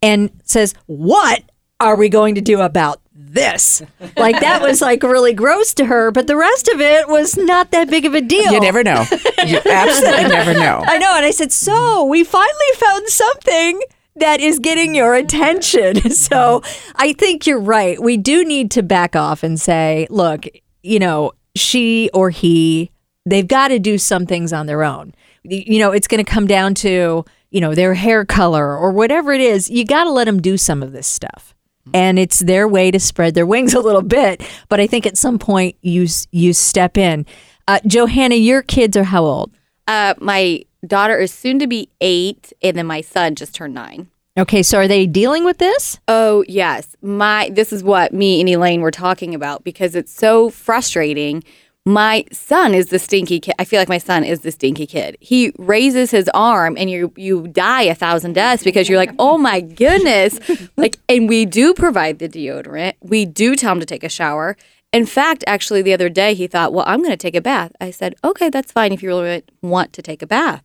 and 0.00 0.30
says, 0.42 0.72
What 0.86 1.42
are 1.80 1.96
we 1.96 2.08
going 2.08 2.34
to 2.36 2.40
do 2.40 2.60
about 2.60 3.00
this? 3.14 3.82
Like, 4.16 4.40
that 4.40 4.62
was 4.62 4.80
like 4.80 5.02
really 5.02 5.34
gross 5.34 5.74
to 5.74 5.86
her, 5.86 6.10
but 6.10 6.26
the 6.26 6.36
rest 6.36 6.68
of 6.68 6.80
it 6.80 7.08
was 7.08 7.36
not 7.36 7.70
that 7.72 7.90
big 7.90 8.04
of 8.04 8.14
a 8.14 8.20
deal. 8.20 8.52
You 8.52 8.60
never 8.60 8.82
know. 8.82 9.04
You 9.44 9.60
absolutely 9.70 10.28
never 10.28 10.54
know. 10.54 10.82
I 10.86 10.98
know. 10.98 11.14
And 11.16 11.24
I 11.24 11.30
said, 11.30 11.52
So 11.52 12.04
we 12.04 12.24
finally 12.24 12.72
found 12.76 13.08
something 13.08 13.80
that 14.16 14.40
is 14.40 14.58
getting 14.58 14.94
your 14.94 15.14
attention. 15.14 16.00
So 16.10 16.62
I 16.96 17.12
think 17.12 17.46
you're 17.46 17.60
right. 17.60 18.00
We 18.00 18.16
do 18.16 18.44
need 18.44 18.70
to 18.72 18.82
back 18.82 19.14
off 19.14 19.42
and 19.42 19.60
say, 19.60 20.06
Look, 20.10 20.46
you 20.82 20.98
know, 20.98 21.32
she 21.54 22.10
or 22.14 22.30
he, 22.30 22.90
they've 23.26 23.46
got 23.46 23.68
to 23.68 23.78
do 23.78 23.98
some 23.98 24.24
things 24.26 24.52
on 24.52 24.66
their 24.66 24.82
own. 24.82 25.14
You 25.44 25.78
know, 25.78 25.92
it's 25.92 26.08
going 26.08 26.24
to 26.24 26.30
come 26.30 26.46
down 26.46 26.74
to, 26.76 27.24
you 27.50 27.60
know, 27.60 27.74
their 27.74 27.94
hair 27.94 28.24
color 28.24 28.76
or 28.76 28.90
whatever 28.92 29.32
it 29.32 29.40
is. 29.40 29.70
You 29.70 29.84
got 29.84 30.04
to 30.04 30.10
let 30.10 30.24
them 30.24 30.40
do 30.40 30.56
some 30.56 30.82
of 30.82 30.92
this 30.92 31.06
stuff. 31.06 31.54
And 31.94 32.18
it's 32.18 32.40
their 32.40 32.66
way 32.66 32.90
to 32.90 32.98
spread 32.98 33.34
their 33.34 33.46
wings 33.46 33.74
a 33.80 33.80
little 33.80 34.02
bit. 34.02 34.42
But 34.68 34.80
I 34.80 34.86
think 34.86 35.06
at 35.06 35.16
some 35.16 35.38
point 35.38 35.76
you 35.82 36.06
you 36.32 36.52
step 36.52 36.96
in. 36.96 37.26
Uh, 37.68 37.80
Johanna, 37.86 38.36
your 38.36 38.62
kids 38.62 38.96
are 38.96 39.04
how 39.04 39.24
old? 39.24 39.52
Uh, 39.88 40.14
my 40.18 40.64
daughter 40.86 41.18
is 41.18 41.32
soon 41.32 41.58
to 41.58 41.66
be 41.66 41.88
eight, 42.00 42.52
and 42.62 42.76
then 42.76 42.86
my 42.86 43.00
son 43.00 43.34
just 43.34 43.54
turned 43.54 43.74
nine. 43.74 44.08
Okay, 44.38 44.62
so 44.62 44.78
are 44.78 44.88
they 44.88 45.06
dealing 45.06 45.44
with 45.44 45.58
this? 45.58 45.98
Oh 46.08 46.44
yes, 46.46 46.94
my 47.00 47.50
this 47.50 47.72
is 47.72 47.82
what 47.82 48.12
me 48.12 48.38
and 48.40 48.48
Elaine 48.48 48.82
were 48.82 48.90
talking 48.90 49.34
about 49.34 49.64
because 49.64 49.94
it's 49.94 50.12
so 50.12 50.50
frustrating. 50.50 51.42
My 51.88 52.24
son 52.32 52.74
is 52.74 52.88
the 52.88 52.98
stinky 52.98 53.38
kid. 53.38 53.54
I 53.60 53.64
feel 53.64 53.80
like 53.80 53.88
my 53.88 53.98
son 53.98 54.24
is 54.24 54.40
the 54.40 54.50
stinky 54.50 54.88
kid. 54.88 55.16
He 55.20 55.52
raises 55.56 56.10
his 56.10 56.28
arm 56.34 56.76
and 56.76 56.90
you 56.90 57.12
you 57.16 57.46
die 57.46 57.82
a 57.82 57.94
thousand 57.94 58.32
deaths 58.32 58.64
because 58.64 58.88
you're 58.88 58.98
like, 58.98 59.14
"Oh 59.20 59.38
my 59.38 59.60
goodness." 59.60 60.40
like 60.76 60.98
and 61.08 61.28
we 61.28 61.46
do 61.46 61.72
provide 61.72 62.18
the 62.18 62.28
deodorant. 62.28 62.94
We 63.00 63.24
do 63.24 63.54
tell 63.54 63.72
him 63.72 63.80
to 63.80 63.86
take 63.86 64.02
a 64.02 64.08
shower. 64.08 64.56
In 64.92 65.06
fact, 65.06 65.44
actually 65.46 65.80
the 65.80 65.92
other 65.92 66.08
day 66.08 66.34
he 66.34 66.48
thought, 66.48 66.72
"Well, 66.72 66.84
I'm 66.88 66.98
going 66.98 67.10
to 67.12 67.16
take 67.16 67.36
a 67.36 67.40
bath." 67.40 67.70
I 67.80 67.92
said, 67.92 68.16
"Okay, 68.24 68.50
that's 68.50 68.72
fine 68.72 68.92
if 68.92 69.00
you 69.00 69.10
really 69.10 69.44
want 69.62 69.92
to 69.92 70.02
take 70.02 70.22
a 70.22 70.26
bath." 70.26 70.64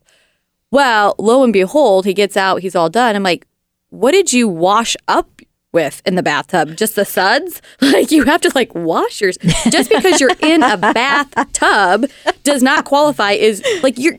Well, 0.72 1.13
lo 1.20 1.44
and 1.44 1.54
behold, 1.54 2.06
he 2.06 2.16
gets 2.16 2.36
out, 2.36 2.62
he's 2.62 2.75
all 2.75 2.90
done. 2.90 3.16
I'm 3.16 3.24
like, 3.24 3.46
what 3.92 4.13
did 4.13 4.32
you 4.32 4.48
wash 4.48 4.96
up 5.10 5.30
with 5.72 6.01
in 6.06 6.16
the 6.16 6.24
bathtub? 6.24 6.75
Just 6.75 6.96
the 6.96 7.06
suds? 7.06 7.62
Like 7.82 8.12
you 8.12 8.24
have 8.24 8.42
to 8.42 8.51
like 8.56 8.74
wash 8.74 9.22
yours. 9.22 9.38
Just 9.70 9.90
because 9.90 10.20
you're 10.22 10.36
in 10.42 10.63
a 10.63 10.78
bathtub 10.94 12.10
does 12.44 12.63
not 12.63 12.86
qualify 12.86 13.32
is 13.32 13.63
like 13.84 13.98
you're 13.98 14.18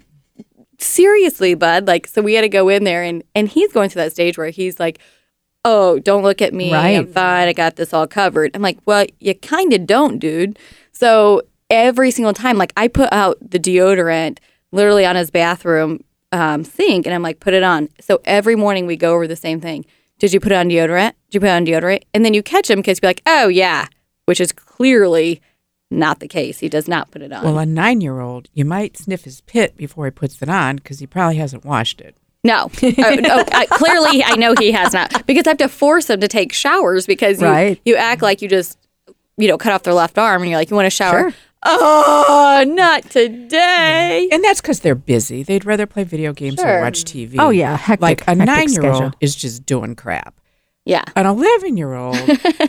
seriously, 0.79 1.55
bud. 1.55 1.87
Like 1.87 2.07
so 2.07 2.23
we 2.23 2.35
had 2.35 2.43
to 2.43 2.49
go 2.49 2.69
in 2.69 2.85
there 2.85 3.03
and 3.03 3.23
and 3.35 3.49
he's 3.49 3.73
going 3.73 3.89
through 3.89 4.03
that 4.03 4.13
stage 4.13 4.37
where 4.37 4.51
he's 4.51 4.79
like, 4.79 4.99
"Oh, 5.65 5.99
don't 6.01 6.23
look 6.23 6.43
at 6.43 6.53
me. 6.53 6.71
I'm 6.97 7.07
fine. 7.07 7.49
I 7.49 7.53
got 7.53 7.77
this 7.77 7.95
all 7.95 8.07
covered." 8.07 8.51
I'm 8.55 8.63
like, 8.63 8.79
"Well, 8.85 9.07
you 9.21 9.35
kind 9.35 9.73
of 9.73 9.87
don't, 9.87 10.19
dude." 10.19 10.59
So 10.93 11.43
every 11.71 12.11
single 12.11 12.35
time 12.35 12.59
like 12.59 12.73
I 12.77 12.87
put 12.87 13.11
out 13.13 13.39
the 13.41 13.59
deodorant 13.59 14.39
literally 14.73 15.07
on 15.07 15.17
his 15.17 15.31
bathroom 15.31 16.05
um, 16.33 16.65
sink 16.65 17.07
and 17.07 17.15
I'm 17.15 17.23
like, 17.23 17.41
put 17.41 17.55
it 17.55 17.63
on. 17.63 17.89
So 18.01 18.21
every 18.25 18.57
morning 18.57 18.87
we 18.87 18.97
go 18.97 19.15
over 19.15 19.27
the 19.27 19.37
same 19.37 19.61
thing. 19.61 19.85
Did 20.23 20.33
you 20.33 20.39
put 20.39 20.53
on 20.53 20.69
deodorant? 20.69 21.15
Did 21.31 21.35
you 21.35 21.41
put 21.41 21.49
on 21.49 21.67
deodorant? 21.67 22.05
And 22.15 22.25
then 22.25 22.33
you 22.33 22.45
catch 22.45 22.71
him 22.71 22.79
because 22.79 23.01
you're 23.03 23.09
like, 23.09 23.23
oh, 23.27 23.49
yeah, 23.49 23.89
which 24.27 24.41
is 24.41 24.53
clearly 24.53 25.43
not 25.91 26.21
the 26.21 26.29
case. 26.29 26.61
He 26.61 26.69
does 26.69 26.87
not 26.87 27.11
put 27.11 27.23
it 27.23 27.33
on. 27.33 27.43
Well, 27.43 27.59
a 27.59 27.67
nine 27.67 28.01
year 28.01 28.21
old, 28.21 28.49
you 28.55 28.65
might 28.65 28.97
sniff 28.97 29.25
his 29.25 29.41
pit 29.41 29.77
before 29.77 30.05
he 30.05 30.13
puts 30.13 30.41
it 30.41 30.49
on 30.49 30.77
because 30.77 31.01
he 31.01 31.09
probably 31.09 31.39
hasn't 31.39 31.65
washed 31.65 32.01
it. 32.01 32.17
no, 32.45 32.71
oh, 32.71 33.15
no 33.21 33.45
I, 33.53 33.67
clearly 33.67 34.23
I 34.23 34.37
know 34.37 34.55
he 34.57 34.71
has 34.71 34.93
not 34.93 35.27
because 35.27 35.45
I 35.49 35.51
have 35.51 35.59
to 35.59 35.69
force 35.69 36.09
him 36.09 36.21
to 36.21 36.29
take 36.29 36.53
showers 36.53 37.05
because 37.05 37.41
you, 37.41 37.49
Right. 37.49 37.81
you 37.85 37.97
act 37.97 38.23
like 38.23 38.43
you 38.43 38.49
just, 38.49 38.79
you 39.37 39.49
know, 39.49 39.59
cut 39.59 39.73
off 39.73 39.83
their 39.83 39.93
left 39.93 40.19
arm 40.19 40.43
and 40.43 40.51
you're 40.53 40.61
like, 40.61 40.71
you 40.71 40.77
want 40.77 40.87
a 40.87 40.91
shower? 40.91 41.31
Sure. 41.33 41.35
Oh, 41.65 42.65
not 42.67 43.05
today. 43.11 44.29
And 44.33 44.43
that's 44.45 44.61
because 44.61 44.81
they're 44.81 44.95
busy. 44.95 45.43
They'd 45.43 45.65
rather 45.65 45.87
play 45.87 46.05
video 46.05 46.33
games 46.33 46.57
Sure. 46.61 46.79
or 46.79 46.83
watch 46.83 47.05
TV. 47.05 47.37
Oh, 47.39 47.51
yeah, 47.51 47.77
hectic- 47.77 48.01
like 48.03 48.25
a 48.29 48.35
nine-year-old 48.35 49.17
is 49.21 49.35
just 49.35 49.65
doing 49.67 49.95
crap. 49.95 50.35
Yeah. 50.85 51.05
An 51.15 51.27
eleven-year-old, 51.27 52.17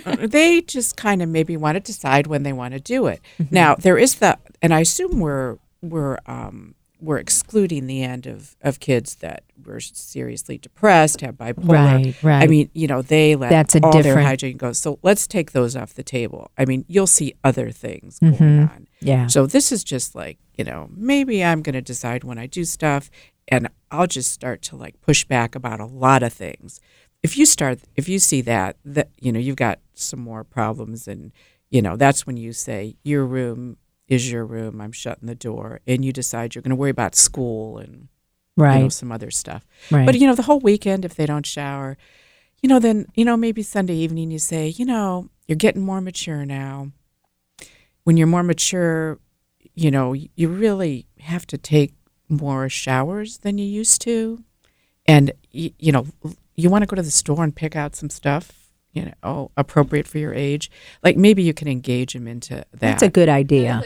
uh, 0.06 0.16
they 0.28 0.62
just 0.62 0.96
kind 0.98 1.24
of 1.24 1.30
maybe 1.30 1.58
want 1.58 1.76
to 1.76 1.80
decide 1.80 2.28
when 2.28 2.44
they 2.44 2.54
want 2.54 2.76
to 2.76 2.80
do 2.80 3.08
it. 3.08 3.22
Mm-hmm. 3.40 3.56
Now 3.56 3.76
there 3.76 3.98
is 3.98 4.16
the, 4.16 4.38
and 4.62 4.72
I 4.74 4.82
assume 4.82 5.20
we're 5.20 5.58
we're 5.82 6.20
um, 6.28 6.76
we're 7.04 7.18
excluding 7.20 7.88
the 7.88 8.02
end 8.04 8.26
of 8.26 8.56
of 8.62 8.80
kids 8.80 9.16
that 9.16 9.44
were 9.66 9.80
seriously 9.80 10.58
depressed, 10.58 11.22
have 11.22 11.36
bipolar. 11.36 11.68
Right, 11.68 12.24
right. 12.24 12.44
I 12.44 12.48
mean, 12.48 12.70
you 12.74 12.88
know, 12.88 13.02
they 13.02 13.36
let 13.36 13.50
That's 13.50 13.76
a 13.76 13.80
all 13.84 13.92
their 13.92 14.04
different- 14.04 14.28
hygiene 14.28 14.58
go. 14.58 14.72
So 14.74 15.00
let's 15.04 15.28
take 15.28 15.52
those 15.52 15.76
off 15.76 15.94
the 15.94 16.04
table. 16.04 16.50
I 16.58 16.66
mean, 16.66 16.86
you'll 16.88 17.08
see 17.08 17.34
other 17.44 17.70
things 17.72 18.20
going 18.20 18.34
Mm-hmm. 18.34 18.62
on. 18.74 18.88
Yeah. 19.02 19.28
So 19.28 19.46
this 19.46 19.72
is 19.72 19.84
just 19.84 20.16
like, 20.16 20.38
you 20.58 20.64
know, 20.64 20.90
maybe 20.96 21.44
I'm 21.44 21.62
going 21.62 21.74
to 21.74 21.82
decide 21.82 22.24
when 22.24 22.38
I 22.38 22.48
do 22.48 22.64
stuff 22.64 23.10
and 23.50 23.68
I'll 23.92 24.08
just 24.08 24.32
start 24.32 24.62
to 24.64 24.76
like 24.78 25.00
push 25.02 25.26
back 25.26 25.56
about 25.56 25.80
a 25.80 25.86
lot 25.86 26.24
of 26.24 26.32
things. 26.32 26.80
If 27.22 27.38
you 27.38 27.46
start 27.46 27.80
if 27.96 28.08
you 28.10 28.20
see 28.20 28.42
that 28.42 28.78
that 28.86 29.10
you 29.20 29.32
know, 29.32 29.40
you've 29.40 29.56
got 29.58 29.80
some 29.94 30.20
more 30.20 30.44
problems 30.44 31.08
and 31.08 31.32
you 31.70 31.82
know, 31.82 31.96
that's 31.98 32.26
when 32.28 32.38
you 32.38 32.54
say 32.54 32.96
your 33.04 33.26
room 33.26 33.78
is 34.08 34.32
your 34.32 34.46
room. 34.46 34.82
I'm 34.82 34.92
shutting 34.92 35.28
the 35.28 35.36
door 35.36 35.80
and 35.88 36.04
you 36.04 36.12
decide 36.12 36.56
you're 36.56 36.62
going 36.62 36.70
to 36.72 36.76
worry 36.76 36.90
about 36.90 37.16
school 37.16 37.78
and 37.78 38.08
you 38.58 38.64
know 38.64 38.66
right. 38.66 38.94
some 38.94 39.12
other 39.12 39.32
stuff. 39.32 39.66
Right. 39.90 40.06
But 40.06 40.20
you 40.20 40.28
know, 40.28 40.36
the 40.36 40.44
whole 40.44 40.60
weekend 40.60 41.06
if 41.06 41.16
they 41.16 41.26
don't 41.26 41.46
shower, 41.46 41.98
you 42.62 42.70
know, 42.70 42.80
then 42.80 43.08
you 43.16 43.26
know 43.26 43.38
maybe 43.38 43.64
Sunday 43.64 43.96
evening 43.96 44.32
you 44.32 44.40
say, 44.40 44.68
you 44.70 44.86
know, 44.86 45.30
you're 45.48 45.56
getting 45.56 45.82
more 45.82 46.02
mature 46.02 46.46
now. 46.46 46.92
When 48.04 48.18
you're 48.18 48.28
more 48.28 48.44
mature, 48.44 49.20
you 49.76 49.90
know, 49.90 50.14
you 50.14 50.50
really 50.50 51.08
have 51.20 51.48
to 51.48 51.58
take 51.58 51.94
more 52.28 52.68
showers 52.70 53.40
than 53.40 53.58
you 53.58 53.66
used 53.66 54.02
to, 54.02 54.44
and 55.06 55.32
you, 55.52 55.72
you 55.80 55.92
know, 55.92 56.08
you 56.56 56.70
want 56.70 56.82
to 56.82 56.86
go 56.86 56.96
to 56.96 57.02
the 57.02 57.12
store 57.12 57.44
and 57.44 57.56
pick 57.56 57.76
out 57.76 57.96
some 57.96 58.10
stuff, 58.10 58.63
you 58.94 59.12
know, 59.24 59.52
appropriate 59.58 60.08
for 60.08 60.20
your 60.20 60.34
age. 60.34 60.72
Like 61.04 61.18
maybe 61.18 61.44
you 61.44 61.54
can 61.54 61.68
engage 61.68 62.14
them 62.14 62.28
into 62.28 62.56
that. 62.56 62.80
That's 62.80 63.04
a 63.04 63.10
good 63.10 63.28
uh-huh. 63.28 63.38
idea. 63.40 63.84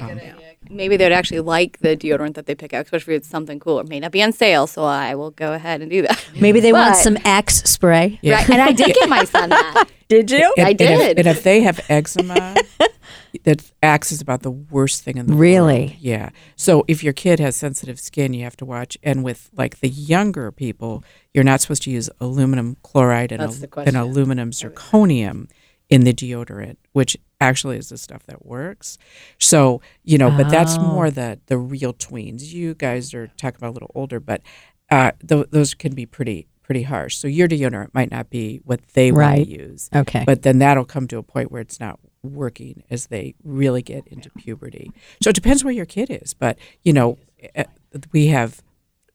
Maybe 0.70 0.98
they'd 0.98 1.12
actually 1.12 1.40
like 1.42 1.80
the 1.80 1.96
deodorant 1.96 2.36
that 2.36 2.46
they 2.46 2.56
pick 2.56 2.74
out, 2.74 2.86
especially 2.86 3.16
if 3.16 3.20
it's 3.22 3.30
something 3.30 3.60
cool. 3.60 3.80
It 3.80 3.88
may 3.90 4.00
not 4.00 4.12
be 4.12 4.22
on 4.24 4.32
sale, 4.34 4.68
so 4.68 4.84
I 4.84 5.16
will 5.16 5.32
go 5.32 5.54
ahead 5.54 5.82
and 5.82 5.90
do 5.92 6.02
that. 6.04 6.24
Maybe 6.40 6.60
they 6.60 6.74
want 6.74 6.96
some 6.96 7.18
Axe 7.26 7.64
spray. 7.64 8.20
Yeah. 8.22 8.36
Right. 8.36 8.50
And 8.50 8.62
I 8.62 8.72
did 8.72 8.94
get 8.96 9.10
my 9.10 9.24
son 9.26 9.50
that. 9.50 9.86
Did 10.10 10.32
you? 10.32 10.54
And- 10.58 10.68
I 10.68 10.70
and 10.72 10.80
if- 10.82 10.88
did. 11.00 11.20
And 11.20 11.28
if, 11.28 11.44
they 11.44 11.60
have 11.64 11.82
eczema, 11.90 12.56
that 13.44 13.72
Axe 13.84 14.14
is 14.14 14.22
about 14.22 14.42
the 14.42 14.52
worst 14.52 15.04
thing 15.04 15.18
in 15.18 15.28
the 15.28 15.34
Really? 15.34 15.58
world. 15.58 15.80
Really? 15.90 15.98
Yeah. 16.00 16.30
So 16.56 16.86
if 16.88 17.04
your 17.04 17.12
kid 17.12 17.42
has 17.42 17.58
sensitive 17.58 18.00
skin, 18.00 18.34
you 18.34 18.46
have 18.46 18.56
to 18.58 18.66
watch. 18.66 18.98
And 19.04 19.22
with 19.22 19.50
like 19.58 19.82
the 19.82 19.90
younger 19.90 20.50
people, 20.54 21.04
you're 21.34 21.44
not 21.44 21.60
supposed 21.60 21.84
to 21.84 21.92
use 21.92 22.10
aluminum 22.22 22.78
chloride 22.84 23.34
and, 23.34 23.42
al- 23.42 23.84
and 23.86 23.98
aluminum 23.98 24.52
zirconium 24.52 25.50
in 25.90 26.06
the 26.06 26.14
deodorant, 26.14 26.78
which 26.94 27.18
actually 27.40 27.78
is 27.78 27.90
the 27.90 27.98
stuff 27.98 28.24
that 28.28 28.46
works. 28.46 28.98
So 29.40 29.82
you 30.04 30.18
know, 30.18 30.32
but 30.32 30.50
that's 30.50 30.78
Oh. 30.78 30.82
more 30.82 31.12
the 31.12 31.40
the 31.48 31.58
real 31.58 31.94
tweens. 31.94 32.52
You 32.52 32.74
guys 32.76 33.14
are 33.14 33.28
talking 33.38 33.58
about 33.58 33.70
a 33.72 33.74
little 33.78 33.92
older, 33.96 34.20
but 34.20 34.42
uh, 34.90 35.12
th- 35.28 35.48
those 35.52 35.74
can 35.74 35.94
be 35.94 36.06
pretty 36.06 36.48
pretty 36.64 36.84
harsh. 36.84 37.16
So 37.18 37.28
your 37.30 37.48
deodorant 37.48 37.94
might 37.94 38.12
not 38.12 38.30
be 38.30 38.60
what 38.66 38.82
they 38.94 39.12
want 39.12 39.38
to 39.38 39.48
use. 39.48 39.90
Okay. 39.96 40.24
But 40.26 40.42
then 40.42 40.60
that'll 40.60 40.84
come 40.86 41.08
to 41.08 41.18
a 41.18 41.24
point 41.24 41.50
where 41.52 41.62
it's 41.62 41.80
not 41.80 41.98
working 42.24 42.84
as 42.90 43.08
they 43.08 43.36
really 43.44 43.82
get 43.82 44.06
into 44.08 44.30
puberty. 44.32 44.92
So 45.24 45.30
it 45.30 45.36
depends 45.36 45.64
where 45.64 45.74
your 45.74 45.86
kid 45.86 46.10
is. 46.10 46.34
But, 46.34 46.58
you 46.84 46.92
know, 46.92 47.18
eh, 47.56 47.64
we 48.12 48.28
have 48.28 48.62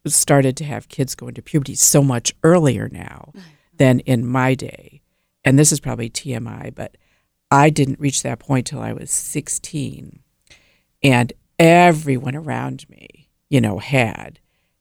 started 0.07 0.57
to 0.59 0.65
have 0.65 0.89
kids 0.89 1.15
go 1.15 1.29
into 1.29 1.43
puberty 1.43 1.75
so 1.75 2.03
much 2.03 2.35
earlier 2.43 2.89
now 2.91 3.35
than 3.77 4.01
in 4.01 4.27
my 4.27 4.55
day. 4.55 5.03
And 5.45 5.59
this 5.59 5.73
is 5.73 5.79
probably 5.81 6.09
TMI, 6.09 6.75
but 6.75 6.97
I 7.53 7.69
didn't 7.69 8.01
reach 8.01 8.23
that 8.23 8.39
point 8.39 8.67
till 8.67 8.81
I 8.81 8.95
was 8.95 9.11
16. 9.11 10.21
And 11.03 11.33
everyone 11.59 12.35
around 12.35 12.89
me, 12.89 13.29
you 13.51 13.61
know, 13.61 13.79
had. 13.79 14.39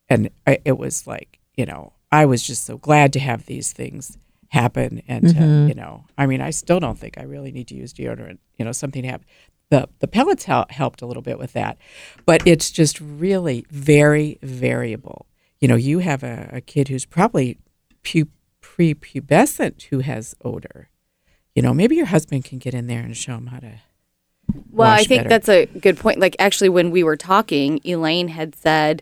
And 0.10 0.30
I, 0.48 0.60
it 0.64 0.78
was 0.78 1.06
like, 1.06 1.40
you 1.56 1.66
know, 1.66 1.92
I 2.14 2.26
was 2.26 2.42
just 2.42 2.66
so 2.66 2.78
glad 2.78 3.12
to 3.14 3.20
have 3.20 3.46
these 3.46 3.74
things 3.74 4.18
happen. 4.50 5.02
And, 5.06 5.28
to, 5.30 5.68
you 5.68 5.74
know, 5.76 6.06
I 6.18 6.26
mean, 6.28 6.40
I 6.40 6.52
still 6.52 6.80
don't 6.80 6.98
think 6.98 7.18
I 7.18 7.24
really 7.24 7.52
need 7.52 7.68
to 7.70 7.76
use 7.76 7.94
deodorant. 7.94 8.38
You 8.58 8.64
know, 8.64 8.72
something 8.72 9.04
happened. 9.04 9.28
The, 9.70 9.90
the 10.00 10.08
pellets 10.08 10.46
hel- 10.46 10.68
helped 10.70 11.02
a 11.02 11.06
little 11.06 11.24
bit 11.24 11.40
with 11.40 11.52
that, 11.54 11.78
but 12.26 12.46
it's 12.48 12.72
just 12.72 13.00
really 13.02 13.66
very 13.70 14.40
variable. 14.42 15.28
You 15.60 15.68
know, 15.68 15.76
you 15.76 16.00
have 16.00 16.24
a, 16.24 16.50
a 16.54 16.62
kid 16.62 16.88
who's 16.88 17.06
probably 17.06 17.58
pu- 18.04 18.28
prepubescent 18.62 19.84
who 19.84 20.00
has 20.00 20.36
odor. 20.44 20.90
You 21.56 21.62
know, 21.62 21.74
maybe 21.74 21.96
your 21.96 22.06
husband 22.06 22.46
can 22.46 22.60
get 22.60 22.74
in 22.74 22.88
there 22.88 23.02
and 23.02 23.16
show 23.16 23.34
him 23.36 23.48
how 23.48 23.60
to. 23.60 23.74
Well, 24.72 24.90
I 24.90 25.04
think 25.04 25.20
better. 25.24 25.30
that's 25.30 25.50
a 25.50 25.66
good 25.66 25.98
point. 25.98 26.20
Like, 26.20 26.36
actually, 26.40 26.70
when 26.70 26.92
we 26.92 27.04
were 27.04 27.16
talking, 27.18 27.80
Elaine 27.86 28.30
had 28.30 28.56
said, 28.56 29.02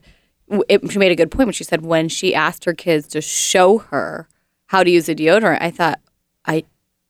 it, 0.68 0.91
she 0.91 1.00
made 1.00 1.12
a 1.12 1.15
good 1.15 1.32
point 1.32 1.48
when 1.48 1.53
she 1.53 1.63
said 1.63 1.84
when 1.84 2.10
she 2.10 2.34
asked 2.36 2.65
her 2.65 2.74
kids 2.74 3.08
to 3.10 3.22
show 3.22 3.79
her 3.79 4.27
how 4.68 4.84
to 4.84 4.89
use 4.89 5.08
a 5.10 5.15
deodorant, 5.15 5.60
I 5.62 5.72
thought, 5.72 6.00
I, 6.46 6.63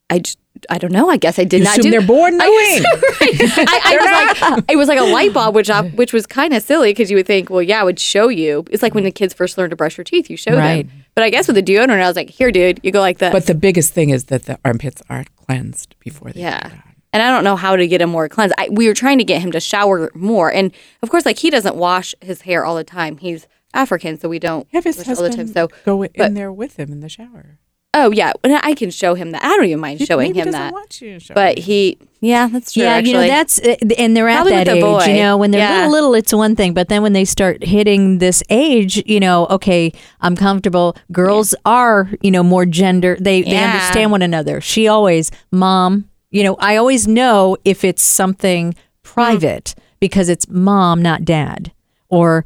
I, 0.10 0.20
just, 0.20 0.40
I 0.70 0.78
don't 0.78 0.92
know. 0.92 1.10
I 1.10 1.18
guess 1.18 1.38
I 1.40 1.44
did 1.46 1.60
You 1.60 1.64
not 1.66 1.78
assume 1.80 1.92
do. 1.92 1.98
they're 1.98 2.08
born 2.08 2.38
knowing. 2.38 2.50
I, 2.52 3.82
I 3.86 3.98
was 3.98 4.52
like, 4.60 4.64
it 4.70 4.76
was 4.78 4.88
like 4.88 5.00
a 5.00 5.04
light 5.04 5.34
bulb, 5.34 5.56
which 5.56 5.70
I, 5.70 5.80
uh, 5.80 5.84
which 5.96 6.14
was 6.14 6.26
kind 6.26 6.54
of 6.54 6.64
silly 6.64 6.92
because 6.92 7.10
you 7.12 7.18
would 7.18 7.28
think, 7.28 7.50
well, 7.50 7.62
yeah, 7.62 7.80
I 7.82 7.84
would 7.84 8.00
show 8.00 8.28
you. 8.30 8.66
It's 8.72 8.84
like 8.84 8.94
when 8.94 9.04
the 9.04 9.12
kids 9.12 9.34
first 9.34 9.58
learn 9.58 9.70
to 9.70 9.76
brush 9.76 9.98
your 9.98 10.04
teeth, 10.06 10.30
you 10.30 10.38
show 10.38 10.56
Right. 10.56 10.88
them. 10.88 11.04
But 11.20 11.26
I 11.26 11.32
guess 11.32 11.48
with 11.48 11.58
the 11.58 11.62
deodorant, 11.64 12.02
I 12.02 12.08
was 12.08 12.16
like, 12.16 12.30
here, 12.30 12.50
dude, 12.50 12.80
you 12.82 12.92
go 12.94 13.02
like 13.02 13.18
this. 13.18 13.34
But 13.34 13.46
the 13.46 13.54
biggest 13.54 13.92
thing 13.92 14.10
is 14.10 14.24
that 14.28 14.46
the 14.46 14.58
armpits 14.64 15.02
aren't 15.10 15.36
cleansed 15.36 15.96
before 16.00 16.32
they 16.32 16.40
Yeah. 16.40 16.72
And 17.12 17.22
I 17.22 17.30
don't 17.30 17.44
know 17.44 17.58
how 17.58 17.76
to 17.76 17.86
get 17.90 18.00
him 18.00 18.10
more 18.10 18.30
cleansed. 18.30 18.56
I, 18.58 18.70
we 18.72 18.88
were 18.88 18.94
trying 18.94 19.18
to 19.18 19.26
get 19.26 19.42
him 19.42 19.52
to 19.52 19.60
shower 19.60 20.10
more. 20.16 20.50
And 20.50 20.72
of 21.04 21.10
course, 21.10 21.26
like 21.26 21.38
he 21.38 21.50
doesn't 21.50 21.76
wash 21.76 22.16
his 22.22 22.44
hair 22.44 22.64
all 22.64 22.78
the 22.78 22.86
time. 22.86 23.18
He's 23.18 23.48
African, 23.74 24.18
so 24.18 24.30
we 24.30 24.40
don't 24.40 24.66
Have 24.72 24.86
his 24.86 24.96
the 24.96 25.04
time. 25.04 25.16
husband 25.18 25.50
So, 25.50 25.68
go 25.84 26.04
in 26.04 26.12
but- 26.16 26.36
there 26.36 26.54
with 26.54 26.80
him 26.80 26.90
in 26.94 27.02
the 27.02 27.10
shower. 27.10 27.60
Oh 27.94 28.12
yeah, 28.12 28.32
and 28.44 28.54
I 28.64 28.74
can 28.74 28.92
show 28.92 29.14
him 29.16 29.32
that. 29.32 29.44
I 29.44 29.50
don't 29.56 29.66
even 29.66 29.80
mind 29.80 30.02
showing 30.02 30.30
maybe 30.34 30.40
him 30.40 30.52
that. 30.52 30.74
Want 30.74 31.02
you 31.02 31.14
to 31.16 31.20
show 31.20 31.34
But 31.34 31.58
him. 31.58 31.64
he, 31.64 31.98
yeah, 32.22 32.48
that's 32.48 32.74
true. 32.74 32.84
yeah, 32.84 32.90
actually. 32.94 33.12
you 33.12 33.18
know 33.18 33.28
that's 33.28 33.60
uh, 33.60 33.76
and 33.98 34.16
they're 34.16 34.30
at 34.30 34.44
that 34.46 34.68
age. 34.68 34.82
boy. 34.82 35.04
You 35.06 35.14
know, 35.16 35.38
when 35.38 35.52
they're 35.52 35.62
Yeah. 35.62 35.76
little, 35.88 35.92
little, 35.92 36.14
it's 36.16 36.34
one 36.34 36.56
thing, 36.56 36.74
but 36.74 36.90
then 36.90 37.02
when 37.02 37.14
they 37.14 37.26
start 37.26 37.64
hitting 37.64 38.18
this 38.20 38.44
age, 38.50 39.02
you 39.08 39.20
know, 39.20 39.48
okay, 39.48 39.92
I'm 40.22 40.36
comfortable. 40.36 40.96
Girls 41.12 41.56
are, 41.66 42.10
you 42.22 42.32
know, 42.32 42.44
more 42.44 42.66
gender. 42.66 43.18
They 43.20 43.42
they 43.42 43.58
understand 43.58 44.12
one 44.12 44.22
another. 44.22 44.62
She 44.62 44.88
always, 44.88 45.32
mom. 45.52 46.06
You 46.32 46.44
know, 46.44 46.56
I 46.60 46.76
always 46.76 47.08
know 47.08 47.58
if 47.66 47.84
it's 47.84 48.04
something 48.04 48.76
private 49.02 49.74
because 50.00 50.30
it's 50.30 50.48
mom, 50.48 51.02
not 51.02 51.26
dad, 51.26 51.72
or. 52.10 52.46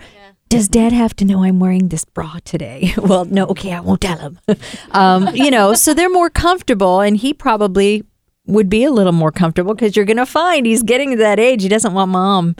Does 0.53 0.67
dad 0.67 0.91
have 0.93 1.15
to 1.15 1.25
know 1.25 1.43
I'm 1.43 1.59
wearing 1.59 1.87
this 1.87 2.05
bra 2.05 2.37
today? 2.45 2.93
well, 2.97 3.25
no, 3.25 3.47
okay, 3.47 3.73
I 3.73 3.79
won't 3.79 4.01
tell 4.01 4.19
him. 4.19 4.39
um, 4.91 5.35
you 5.35 5.49
know, 5.49 5.73
so 5.73 5.95
they're 5.95 6.11
more 6.11 6.29
comfortable, 6.29 6.99
and 7.01 7.17
he 7.17 7.33
probably 7.33 8.03
would 8.45 8.69
be 8.69 8.83
a 8.83 8.91
little 8.91 9.13
more 9.13 9.31
comfortable 9.31 9.73
because 9.73 9.95
you're 9.95 10.05
going 10.05 10.17
to 10.17 10.27
find 10.27 10.67
he's 10.67 10.83
getting 10.83 11.09
to 11.09 11.17
that 11.17 11.39
age. 11.39 11.63
He 11.63 11.69
doesn't 11.69 11.95
want 11.95 12.11
mom 12.11 12.55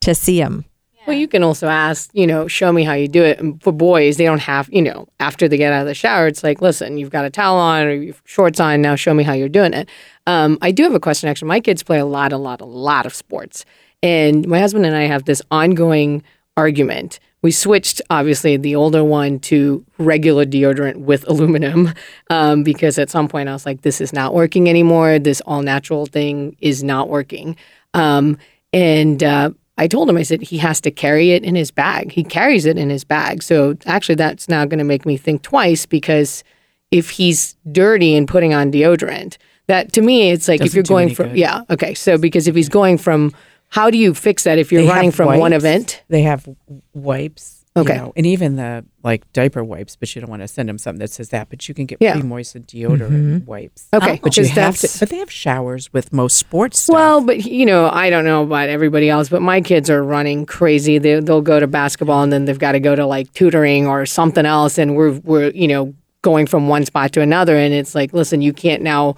to 0.00 0.12
see 0.12 0.40
him. 0.40 0.64
Well, 1.06 1.16
you 1.16 1.28
can 1.28 1.44
also 1.44 1.68
ask, 1.68 2.10
you 2.14 2.26
know, 2.26 2.48
show 2.48 2.72
me 2.72 2.82
how 2.82 2.94
you 2.94 3.06
do 3.06 3.22
it. 3.22 3.38
And 3.38 3.62
for 3.62 3.72
boys, 3.72 4.16
they 4.16 4.24
don't 4.24 4.40
have, 4.40 4.68
you 4.72 4.82
know, 4.82 5.06
after 5.20 5.46
they 5.46 5.56
get 5.56 5.72
out 5.72 5.82
of 5.82 5.86
the 5.86 5.94
shower, 5.94 6.26
it's 6.26 6.42
like, 6.42 6.60
listen, 6.60 6.98
you've 6.98 7.10
got 7.10 7.24
a 7.24 7.30
towel 7.30 7.58
on 7.58 7.84
or 7.84 7.92
you've 7.92 8.22
shorts 8.24 8.58
on. 8.58 8.82
Now 8.82 8.96
show 8.96 9.14
me 9.14 9.22
how 9.22 9.34
you're 9.34 9.48
doing 9.48 9.72
it. 9.72 9.88
Um, 10.26 10.58
I 10.62 10.72
do 10.72 10.82
have 10.82 10.94
a 10.94 10.98
question. 10.98 11.28
Actually, 11.28 11.46
my 11.46 11.60
kids 11.60 11.84
play 11.84 12.00
a 12.00 12.06
lot, 12.06 12.32
a 12.32 12.38
lot, 12.38 12.60
a 12.60 12.64
lot 12.64 13.06
of 13.06 13.14
sports, 13.14 13.64
and 14.02 14.48
my 14.48 14.58
husband 14.58 14.84
and 14.84 14.96
I 14.96 15.02
have 15.02 15.26
this 15.26 15.40
ongoing 15.52 16.24
argument. 16.56 17.20
We 17.46 17.52
switched, 17.52 18.02
obviously, 18.10 18.56
the 18.56 18.74
older 18.74 19.04
one 19.04 19.38
to 19.50 19.84
regular 19.98 20.44
deodorant 20.44 20.96
with 20.96 21.24
aluminum 21.28 21.94
um, 22.28 22.64
because 22.64 22.98
at 22.98 23.08
some 23.08 23.28
point 23.28 23.48
I 23.48 23.52
was 23.52 23.64
like, 23.64 23.82
this 23.82 24.00
is 24.00 24.12
not 24.12 24.34
working 24.34 24.68
anymore. 24.68 25.20
This 25.20 25.40
all 25.42 25.62
natural 25.62 26.06
thing 26.06 26.56
is 26.60 26.82
not 26.82 27.08
working. 27.08 27.54
Um, 27.94 28.36
and 28.72 29.22
uh, 29.22 29.50
I 29.78 29.86
told 29.86 30.10
him, 30.10 30.16
I 30.16 30.24
said, 30.24 30.42
he 30.42 30.58
has 30.58 30.80
to 30.80 30.90
carry 30.90 31.30
it 31.30 31.44
in 31.44 31.54
his 31.54 31.70
bag. 31.70 32.10
He 32.10 32.24
carries 32.24 32.66
it 32.66 32.76
in 32.76 32.90
his 32.90 33.04
bag. 33.04 33.44
So 33.44 33.76
actually, 33.86 34.16
that's 34.16 34.48
now 34.48 34.64
going 34.64 34.80
to 34.80 34.84
make 34.84 35.06
me 35.06 35.16
think 35.16 35.42
twice 35.42 35.86
because 35.86 36.42
if 36.90 37.10
he's 37.10 37.54
dirty 37.70 38.16
and 38.16 38.26
putting 38.26 38.54
on 38.54 38.72
deodorant, 38.72 39.36
that 39.68 39.92
to 39.92 40.02
me, 40.02 40.32
it's 40.32 40.48
like 40.48 40.62
if 40.62 40.72
Doesn't 40.72 40.76
you're 40.78 40.82
going 40.82 41.14
from, 41.14 41.28
good. 41.28 41.38
yeah, 41.38 41.62
okay. 41.70 41.94
So 41.94 42.18
because 42.18 42.48
if 42.48 42.56
he's 42.56 42.68
going 42.68 42.98
from, 42.98 43.32
how 43.68 43.90
do 43.90 43.98
you 43.98 44.14
fix 44.14 44.44
that 44.44 44.58
if 44.58 44.72
you're 44.72 44.82
They 44.82 44.88
running 44.88 45.10
have 45.10 45.14
from 45.14 45.38
one 45.38 45.52
event? 45.52 46.02
They 46.08 46.22
have 46.22 46.48
wipes 46.94 47.64
you 47.76 47.82
Okay. 47.82 47.96
know, 47.98 48.12
and 48.16 48.24
even 48.24 48.56
the 48.56 48.86
like 49.04 49.30
diaper 49.34 49.62
wipes, 49.62 49.96
but 49.96 50.14
you 50.14 50.22
don't 50.22 50.30
want 50.30 50.40
to 50.40 50.48
send 50.48 50.66
them 50.66 50.78
something 50.78 50.98
that 51.00 51.10
says 51.10 51.28
that. 51.28 51.50
But 51.50 51.68
you 51.68 51.74
can 51.74 51.84
get 51.84 51.98
Yeah. 52.00 52.14
pre-moistened 52.14 52.66
deodorant 52.66 52.98
mm-hmm. 53.10 53.44
wipes. 53.44 53.86
Okay, 53.92 54.18
but 54.22 54.34
you 54.34 54.44
'cause 54.44 54.50
have 54.52 54.78
to. 54.78 54.98
But 54.98 55.10
they 55.10 55.18
have 55.18 55.30
showers 55.30 55.92
with 55.92 56.10
most 56.10 56.38
sports 56.38 56.78
stuff. 56.80 56.94
Well, 56.94 57.20
but 57.20 57.44
you 57.44 57.66
know, 57.66 57.90
I 57.92 58.08
don't 58.08 58.24
know 58.24 58.42
about 58.44 58.70
everybody 58.70 59.10
else, 59.10 59.28
but 59.28 59.42
my 59.42 59.60
kids 59.60 59.90
are 59.90 60.02
running 60.02 60.46
crazy. 60.46 60.96
They, 60.96 61.20
they'll 61.20 61.42
go 61.42 61.60
to 61.60 61.66
basketball 61.66 62.22
and 62.22 62.32
then 62.32 62.46
they've 62.46 62.58
got 62.58 62.72
to 62.72 62.80
go 62.80 62.96
to 62.96 63.04
like 63.04 63.30
tutoring 63.34 63.86
or 63.86 64.06
something 64.06 64.46
else, 64.46 64.78
and 64.78 64.96
we're 64.96 65.12
we're 65.24 65.50
you 65.50 65.68
know 65.68 65.92
going 66.22 66.46
from 66.46 66.68
one 66.68 66.86
spot 66.86 67.12
to 67.12 67.20
another, 67.20 67.56
and 67.58 67.74
it's 67.74 67.94
like, 67.94 68.14
listen, 68.14 68.40
you 68.40 68.54
can't 68.54 68.80
now 68.82 69.16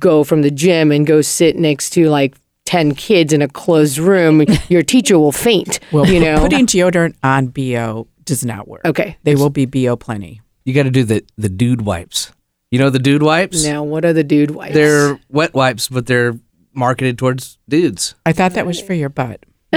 go 0.00 0.24
from 0.24 0.42
the 0.42 0.50
gym 0.50 0.90
and 0.90 1.06
go 1.06 1.20
sit 1.22 1.56
next 1.56 1.90
to 1.90 2.10
like. 2.10 2.34
10 2.66 2.94
kids 2.94 3.32
in 3.32 3.42
a 3.42 3.48
closed 3.48 3.98
room, 3.98 4.44
your 4.68 4.82
teacher 4.82 5.18
will 5.18 5.32
faint. 5.32 5.80
well, 5.92 6.06
you 6.06 6.20
know? 6.20 6.38
putting 6.40 6.66
deodorant 6.66 7.14
on 7.22 7.48
bo 7.48 8.06
does 8.24 8.44
not 8.44 8.68
work. 8.68 8.82
okay. 8.84 9.16
they 9.24 9.34
will 9.34 9.50
be 9.50 9.66
bo 9.66 9.96
plenty. 9.96 10.40
You 10.64 10.74
got 10.74 10.84
to 10.84 10.90
do 10.90 11.04
the 11.04 11.24
the 11.36 11.48
dude 11.48 11.82
wipes. 11.82 12.32
You 12.70 12.78
know 12.78 12.90
the 12.90 13.00
dude 13.00 13.22
wipes? 13.22 13.64
Now, 13.64 13.82
what 13.82 14.04
are 14.04 14.12
the 14.12 14.22
dude 14.22 14.52
wipes? 14.52 14.74
They're 14.74 15.18
wet 15.28 15.54
wipes, 15.54 15.88
but 15.88 16.06
they're 16.06 16.38
marketed 16.72 17.18
towards 17.18 17.58
dudes. 17.68 18.14
I 18.24 18.32
thought 18.32 18.52
that 18.52 18.66
was 18.66 18.80
for 18.80 18.94
your 18.94 19.08
butt. 19.08 19.44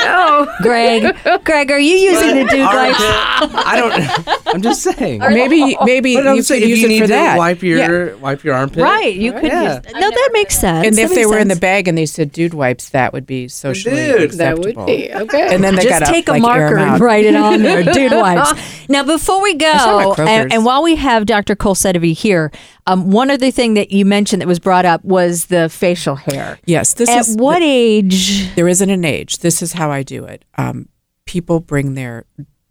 Greg, 0.62 1.16
Greg, 1.44 1.70
are 1.70 1.78
you 1.78 1.94
using 1.94 2.36
the 2.36 2.44
dude 2.50 2.60
wipes? 2.60 2.96
I 3.00 3.76
don't. 3.76 4.46
I'm 4.54 4.62
just 4.62 4.82
saying. 4.82 5.20
Maybe, 5.20 5.62
oh, 5.62 5.76
oh. 5.80 5.84
maybe 5.84 6.14
But 6.16 6.26
I'm 6.28 6.36
you 6.36 6.42
saying 6.42 6.62
could 6.62 6.70
if 6.70 6.78
use 6.78 6.80
you 6.80 6.86
it 6.86 6.88
need 6.90 6.98
for 7.00 7.06
to 7.06 7.12
that. 7.12 7.38
wipe 7.38 7.62
Yeah. 7.62 7.88
your 7.88 8.16
wipe 8.18 8.44
your 8.44 8.54
armpit. 8.54 8.82
Right, 8.82 9.14
you 9.14 9.32
could 9.32 9.44
Yeah. 9.44 9.74
use. 9.76 9.92
No, 9.94 10.10
that 10.10 10.30
makes 10.32 10.58
sense. 10.58 10.86
And 10.86 10.96
That 10.96 11.02
if 11.02 11.10
they 11.10 11.16
makes 11.16 11.28
were 11.28 11.38
in 11.38 11.48
the 11.48 11.54
sense. 11.54 11.60
bag 11.60 11.88
and 11.88 11.96
they 11.98 12.06
said 12.06 12.32
dude 12.32 12.54
wipes, 12.54 12.88
that 12.90 13.12
would 13.12 13.26
be 13.26 13.48
socially 13.48 13.94
Dude, 13.96 14.14
that 14.32 14.54
acceptable. 14.54 14.84
would 14.84 14.86
be 14.86 15.12
okay. 15.12 15.54
And 15.54 15.62
then 15.62 15.74
they 15.76 15.82
just 15.84 16.00
gotta, 16.00 16.12
take 16.12 16.28
a 16.28 16.32
like, 16.32 16.42
marker 16.42 16.76
and 16.78 17.00
write 17.00 17.24
it 17.26 17.36
on 17.36 17.62
there. 17.62 17.82
Dude 17.92 18.12
wipes. 18.12 18.52
Now, 18.88 19.04
before 19.04 19.40
we 19.42 19.52
saw 19.58 20.14
go, 20.14 20.22
it 20.22 20.28
and, 20.28 20.52
and 20.52 20.64
while 20.64 20.82
we 20.82 20.96
have 20.96 21.26
Dr. 21.26 21.54
Colsetovy 21.54 22.14
here, 22.16 22.50
um, 22.86 23.10
one 23.10 23.30
other 23.30 23.50
thing 23.50 23.74
that 23.74 23.90
you 23.90 24.04
mentioned 24.04 24.42
that 24.42 24.48
was 24.48 24.58
brought 24.58 24.84
up 24.84 25.04
was 25.04 25.46
the 25.46 25.68
facial 25.68 26.16
hair. 26.16 26.58
Yes, 26.64 26.94
this 26.94 27.08
At 27.08 27.20
is 27.20 27.36
what 27.36 27.62
age? 27.62 28.54
there 28.54 28.68
isn't 28.68 28.90
an 28.90 29.04
age. 29.04 29.38
This 29.38 29.62
is 29.62 29.72
how 29.72 29.90
I 29.90 30.02
do 30.02 30.24
it. 30.24 30.44
Um, 30.56 30.88
people 31.26 31.60
bring 31.60 31.94
their 31.94 32.24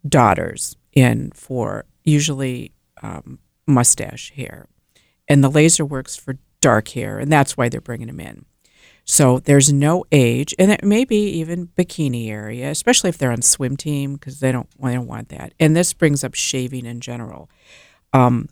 daughters 0.06 0.76
in 0.92 1.30
for 1.32 1.84
usually 2.04 2.72
um, 3.02 3.38
mustache 3.66 4.32
hair, 4.32 4.66
and 5.28 5.42
the 5.44 5.50
laser 5.50 5.84
works 5.84 6.16
for 6.16 6.36
dark 6.60 6.88
hair, 6.88 7.18
and 7.18 7.32
that's 7.32 7.56
why 7.56 7.68
they're 7.68 7.80
bringing 7.80 8.08
them 8.08 8.20
in. 8.20 8.44
So 9.04 9.40
there's 9.40 9.72
no 9.72 10.04
age, 10.12 10.54
and 10.58 10.70
it 10.70 10.84
may 10.84 11.04
be 11.04 11.28
even 11.30 11.68
bikini 11.68 12.28
area, 12.30 12.70
especially 12.70 13.08
if 13.10 13.18
they're 13.18 13.32
on 13.32 13.42
swim 13.42 13.76
team 13.76 14.14
because 14.14 14.40
they 14.40 14.52
don't 14.52 14.68
they 14.80 14.94
don't 14.94 15.06
want 15.08 15.30
that. 15.30 15.52
And 15.58 15.74
this 15.74 15.92
brings 15.92 16.22
up 16.22 16.34
shaving 16.34 16.86
in 16.86 17.00
general. 17.00 17.50
Um, 18.12 18.48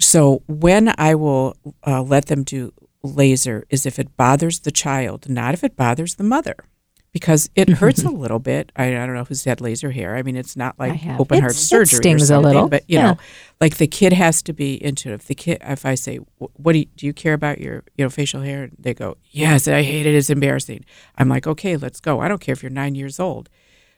so 0.00 0.42
when 0.46 0.92
I 0.98 1.14
will 1.14 1.56
uh, 1.86 2.02
let 2.02 2.26
them 2.26 2.42
do 2.44 2.72
laser 3.02 3.64
is 3.70 3.86
if 3.86 3.98
it 3.98 4.16
bothers 4.16 4.60
the 4.60 4.70
child, 4.70 5.28
not 5.28 5.54
if 5.54 5.62
it 5.64 5.76
bothers 5.76 6.16
the 6.16 6.24
mother, 6.24 6.56
because 7.12 7.48
it 7.54 7.68
hurts 7.68 8.02
a 8.02 8.10
little 8.24 8.38
bit. 8.38 8.70
I, 8.76 8.88
I 8.88 9.06
don't 9.06 9.14
know 9.14 9.24
who's 9.24 9.44
had 9.44 9.60
laser 9.60 9.90
hair. 9.92 10.14
I 10.16 10.22
mean, 10.22 10.36
it's 10.36 10.56
not 10.56 10.78
like 10.78 10.92
open 11.18 11.40
heart 11.40 11.52
It's- 11.52 11.64
it 11.64 11.66
surgery. 11.68 11.96
or 11.98 12.02
stings 12.02 12.30
a 12.30 12.38
little. 12.38 12.68
but 12.68 12.84
you 12.88 12.98
Yeah. 12.98 13.12
know, 13.12 13.18
like 13.60 13.78
the 13.78 13.86
kid 13.86 14.12
has 14.12 14.42
to 14.42 14.52
be 14.52 14.82
into 14.82 15.10
it. 15.10 15.14
If 15.14 15.26
the 15.26 15.34
kid, 15.34 15.58
if 15.62 15.86
I 15.86 15.94
say, 15.94 16.16
"What 16.38 16.72
do 16.74 16.80
you, 16.80 16.84
do 16.96 17.06
you 17.06 17.12
care 17.12 17.34
about 17.34 17.60
your 17.60 17.82
you 17.96 18.04
know 18.04 18.10
facial 18.10 18.42
hair?" 18.42 18.70
They 18.78 18.94
go, 18.94 19.16
"Yes, 19.30 19.66
I 19.68 19.82
hate 19.82 20.06
it. 20.06 20.14
It's 20.14 20.28
embarrassing." 20.30 20.84
I'm 21.16 21.28
like, 21.28 21.46
"Okay, 21.46 21.76
let's 21.76 22.00
go." 22.00 22.20
I 22.20 22.28
don't 22.28 22.40
care 22.40 22.52
if 22.52 22.62
you're 22.62 22.70
nine 22.70 22.94
years 22.94 23.18
old. 23.18 23.48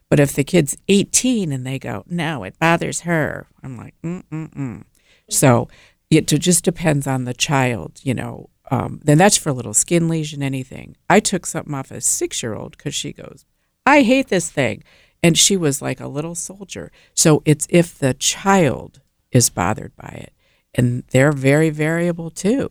But 0.09 0.19
if 0.19 0.33
the 0.33 0.42
kid's 0.42 0.76
18 0.88 1.52
and 1.52 1.64
they 1.64 1.78
go, 1.78 2.02
no, 2.09 2.42
it 2.42 2.59
bothers 2.59 3.02
her, 3.02 3.47
I'm 3.62 3.76
like, 3.76 3.95
mm 4.02 4.25
mm 4.33 4.52
mm. 4.54 4.83
So 5.30 5.68
it 6.10 6.26
ju- 6.26 6.38
just 6.38 6.64
depends 6.64 7.06
on 7.06 7.25
the 7.25 7.34
child, 7.34 8.00
you 8.02 8.14
know. 8.14 8.50
Um, 8.70 9.00
then 9.02 9.18
that's 9.18 9.37
for 9.37 9.49
a 9.49 9.52
little 9.52 9.75
skin 9.75 10.08
lesion, 10.08 10.42
anything. 10.42 10.96
I 11.08 11.18
took 11.20 11.44
something 11.46 11.75
off 11.75 11.90
a 11.90 12.00
six 12.00 12.42
year 12.42 12.54
old 12.54 12.76
because 12.76 12.94
she 12.94 13.12
goes, 13.12 13.44
I 13.84 14.02
hate 14.02 14.28
this 14.28 14.50
thing. 14.50 14.84
And 15.22 15.37
she 15.37 15.56
was 15.56 15.82
like 15.82 16.00
a 16.00 16.06
little 16.08 16.34
soldier. 16.34 16.92
So 17.14 17.42
it's 17.44 17.66
if 17.68 17.99
the 17.99 18.14
child 18.14 19.00
is 19.32 19.50
bothered 19.50 19.94
by 19.96 20.08
it. 20.08 20.32
And 20.75 21.02
they're 21.10 21.32
very 21.32 21.70
variable 21.70 22.30
too. 22.30 22.70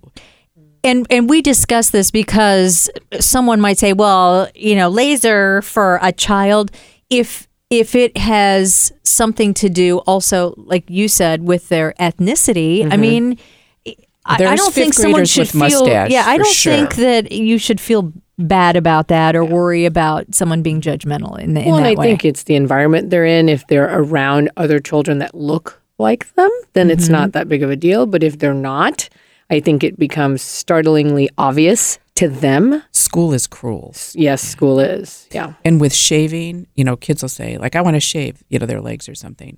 And 0.83 1.05
and 1.09 1.29
we 1.29 1.41
discuss 1.41 1.89
this 1.89 2.11
because 2.11 2.89
someone 3.19 3.59
might 3.59 3.77
say, 3.77 3.91
well, 3.91 4.49
you 4.55 4.75
know, 4.75 4.87
laser 4.87 5.61
for 5.61 5.99
a 6.01 6.13
child, 6.13 6.71
if 7.09 7.48
if 7.69 7.95
it 7.95 8.17
has 8.17 8.91
something 9.03 9.53
to 9.55 9.69
do 9.69 9.99
also, 9.99 10.53
like 10.57 10.89
you 10.89 11.07
said, 11.07 11.43
with 11.43 11.69
their 11.69 11.93
ethnicity, 11.99 12.91
I 12.91 12.97
mean, 12.97 13.37
I, 13.85 13.95
I 14.25 14.37
Mm-hmm. 14.37 14.55
Don't 14.55 14.73
think 14.73 14.93
someone 14.93 15.25
should 15.25 15.49
feel. 15.49 15.87
yeah, 15.87 16.23
I 16.27 16.37
don't 16.37 16.47
sure. 16.47 16.73
think 16.73 16.95
that 16.95 17.31
you 17.31 17.57
should 17.57 17.79
feel 17.81 18.13
bad 18.37 18.75
about 18.75 19.07
that 19.09 19.35
or 19.35 19.43
worry 19.43 19.85
about 19.85 20.33
someone 20.35 20.61
being 20.61 20.81
judgmental 20.81 21.39
in, 21.39 21.53
the, 21.55 21.61
in 21.61 21.67
well, 21.67 21.77
that 21.77 21.85
I 21.87 21.93
way. 21.95 22.05
think 22.07 22.25
it's 22.25 22.43
the 22.43 22.55
environment 22.55 23.09
they're 23.09 23.25
in. 23.25 23.49
If 23.49 23.65
they're 23.67 23.89
around 24.01 24.49
other 24.55 24.79
children 24.79 25.17
that 25.19 25.33
look 25.35 25.81
like 25.97 26.31
them, 26.35 26.49
then 26.73 26.89
it's 26.91 27.05
Mm-hmm. 27.05 27.13
not 27.13 27.31
that 27.33 27.49
big 27.49 27.63
of 27.63 27.69
a 27.69 27.75
deal. 27.75 28.05
But 28.05 28.23
if 28.23 28.37
they're 28.39 28.53
not, 28.53 29.09
I 29.49 29.59
think 29.59 29.83
it 29.83 29.97
becomes 29.97 30.41
startlingly 30.41 31.29
obvious 31.37 31.97
to 32.19 32.29
them. 32.29 32.83
School 32.91 33.33
is 33.33 33.47
cruel. 33.47 33.95
Yes, 34.13 34.41
school 34.41 34.79
is. 34.79 35.27
Yeah. 35.31 35.53
And 35.63 35.79
with 35.79 35.93
shaving, 35.93 36.67
you 36.75 36.83
know, 36.83 36.97
kids 36.97 37.21
will 37.21 37.29
say, 37.29 37.57
like, 37.57 37.75
I 37.75 37.81
want 37.81 37.95
to 37.95 38.01
shave, 38.01 38.43
you 38.49 38.59
know, 38.59 38.65
their 38.65 38.81
legs 38.81 39.07
or 39.07 39.15
something. 39.15 39.57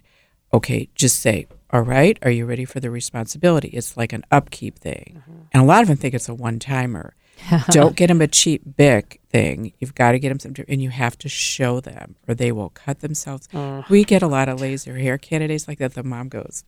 Okay, 0.54 0.89
just 0.93 1.19
say, 1.19 1.47
all 1.71 1.82
right, 1.82 2.19
are 2.21 2.30
you 2.30 2.45
ready 2.45 2.65
for 2.65 2.80
the 2.80 2.91
responsibility? 2.91 3.69
It's 3.69 3.97
like 3.97 4.13
an 4.13 4.24
upkeep 4.30 4.78
thing. 4.78 5.21
Mm-hmm. 5.21 5.41
And 5.54 5.63
a 5.63 5.65
lot 5.65 5.82
of 5.82 5.88
them 5.88 5.97
think 5.97 6.13
it's 6.13 6.30
a 6.30 6.36
one 6.36 6.60
timer. 6.60 7.15
Don't 7.69 7.95
get 7.95 8.08
them 8.08 8.21
a 8.21 8.28
cheap 8.28 8.62
Bic 8.78 9.21
thing. 9.30 9.74
You've 9.80 9.95
got 9.95 10.12
to 10.12 10.19
get 10.19 10.30
them 10.30 10.39
something, 10.39 10.65
and 10.67 10.82
you 10.84 10.91
have 10.91 11.17
to 11.19 11.30
show 11.30 11.80
them, 11.80 12.15
or 12.28 12.36
they 12.36 12.52
will 12.52 12.69
cut 12.69 13.00
themselves. 13.00 13.50
We 13.89 14.04
get 14.04 14.21
a 14.21 14.28
lot 14.28 14.50
of 14.50 14.62
laser 14.62 14.97
hair 14.97 15.17
candidates 15.17 15.67
like 15.67 15.80
that. 15.80 15.95
The 15.95 16.04
mom 16.04 16.30
goes, 16.30 16.63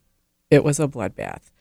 it 0.50 0.64
was 0.64 0.80
a 0.80 0.88
bloodbath. 0.88 1.52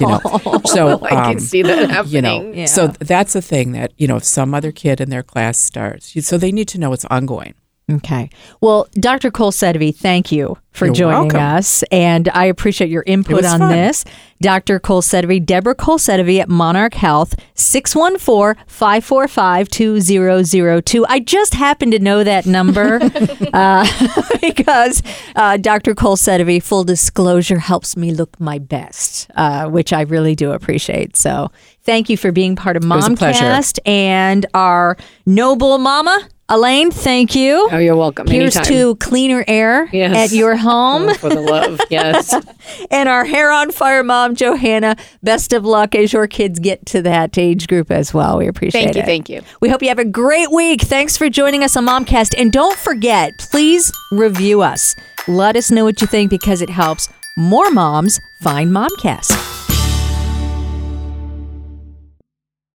You 0.00 0.06
know, 0.06 0.20
so 0.66 0.98
I 1.04 1.10
can 1.10 1.32
um, 1.32 1.38
see 1.38 1.62
that 1.62 1.90
happening. 1.90 2.54
you 2.54 2.60
know 2.60 2.66
so 2.66 2.88
that's 2.88 3.32
the 3.34 3.42
thing 3.42 3.72
that 3.72 3.92
you 3.96 4.06
know 4.08 4.16
if 4.16 4.24
some 4.24 4.54
other 4.54 4.72
kid 4.72 5.00
in 5.00 5.10
their 5.10 5.22
class 5.22 5.58
starts 5.58 6.12
so 6.26 6.38
they 6.38 6.52
need 6.52 6.68
to 6.68 6.78
know 6.78 6.92
it's 6.92 7.04
ongoing 7.06 7.54
Okay. 7.90 8.30
Well, 8.60 8.88
Dr. 8.92 9.30
Cole 9.30 9.52
Sedovy, 9.52 9.94
thank 9.94 10.30
you 10.30 10.56
for 10.72 10.86
You're 10.86 10.94
joining 10.94 11.32
welcome. 11.32 11.40
us. 11.40 11.82
And 11.90 12.28
I 12.28 12.44
appreciate 12.46 12.90
your 12.90 13.02
input 13.06 13.44
on 13.44 13.58
fun. 13.58 13.72
this. 13.72 14.04
Dr. 14.40 14.78
Cole 14.78 15.02
Sedovy, 15.02 15.44
Deborah 15.44 15.74
Cole 15.74 15.98
Sedovy 15.98 16.40
at 16.40 16.48
Monarch 16.48 16.94
Health, 16.94 17.34
614 17.54 18.64
545 18.66 19.68
2002. 19.68 21.06
I 21.06 21.20
just 21.20 21.54
happen 21.54 21.90
to 21.90 21.98
know 21.98 22.24
that 22.24 22.46
number 22.46 23.00
uh, 23.52 23.86
because 24.40 25.02
uh, 25.36 25.56
Dr. 25.58 25.94
Cole 25.94 26.16
Sedovy, 26.16 26.62
full 26.62 26.84
disclosure, 26.84 27.58
helps 27.58 27.96
me 27.96 28.12
look 28.12 28.38
my 28.40 28.58
best, 28.58 29.30
uh, 29.34 29.68
which 29.68 29.92
I 29.92 30.02
really 30.02 30.34
do 30.34 30.52
appreciate. 30.52 31.16
So 31.16 31.50
thank 31.82 32.08
you 32.08 32.16
for 32.16 32.32
being 32.32 32.56
part 32.56 32.76
of 32.76 32.88
was 32.88 33.08
a 33.08 33.14
pleasure. 33.14 33.44
Momcast 33.44 33.78
and 33.84 34.46
our 34.54 34.96
No 35.26 35.56
Bull 35.56 35.78
Mama. 35.78 36.28
Elaine, 36.50 36.90
thank 36.90 37.36
you. 37.36 37.68
Oh, 37.70 37.78
you're 37.78 37.94
welcome. 37.96 38.26
Here's 38.26 38.56
Anytime. 38.56 38.74
to 38.74 38.96
cleaner 38.96 39.44
air 39.46 39.88
Yes. 39.92 40.32
at 40.32 40.36
your 40.36 40.56
home. 40.56 41.08
Oh, 41.08 41.14
for 41.14 41.28
the 41.28 41.40
love. 41.40 41.80
Yes. 41.90 42.34
and 42.90 43.08
our 43.08 43.24
hair 43.24 43.50
on 43.52 43.70
fire 43.70 44.02
mom, 44.02 44.34
Johanna. 44.34 44.96
Best 45.22 45.52
of 45.52 45.64
luck 45.64 45.94
as 45.94 46.12
your 46.12 46.26
kids 46.26 46.58
get 46.58 46.84
to 46.86 47.02
that 47.02 47.38
age 47.38 47.68
group 47.68 47.90
as 47.90 48.12
well. 48.12 48.38
We 48.38 48.48
appreciate 48.48 48.80
it. 48.82 48.84
Thank 48.94 48.96
you, 48.96 49.02
thank 49.02 49.28
you. 49.28 49.42
We 49.60 49.68
hope 49.68 49.80
you 49.82 49.88
have 49.88 49.98
a 50.00 50.04
great 50.04 50.50
week. 50.50 50.82
Thanks 50.82 51.16
for 51.16 51.28
joining 51.30 51.62
us 51.62 51.76
on 51.76 51.86
Momcast. 51.86 52.34
And 52.36 52.50
don't 52.52 52.76
forget, 52.78 53.30
please 53.50 53.92
review 54.12 54.60
us. 54.62 54.94
Let 55.28 55.54
us 55.56 55.70
know 55.70 55.84
what 55.84 56.00
you 56.00 56.06
think 56.08 56.30
because 56.30 56.62
it 56.62 56.70
helps 56.70 57.08
more 57.36 57.70
moms 57.70 58.18
find 58.42 58.70
Momcast. 58.72 59.59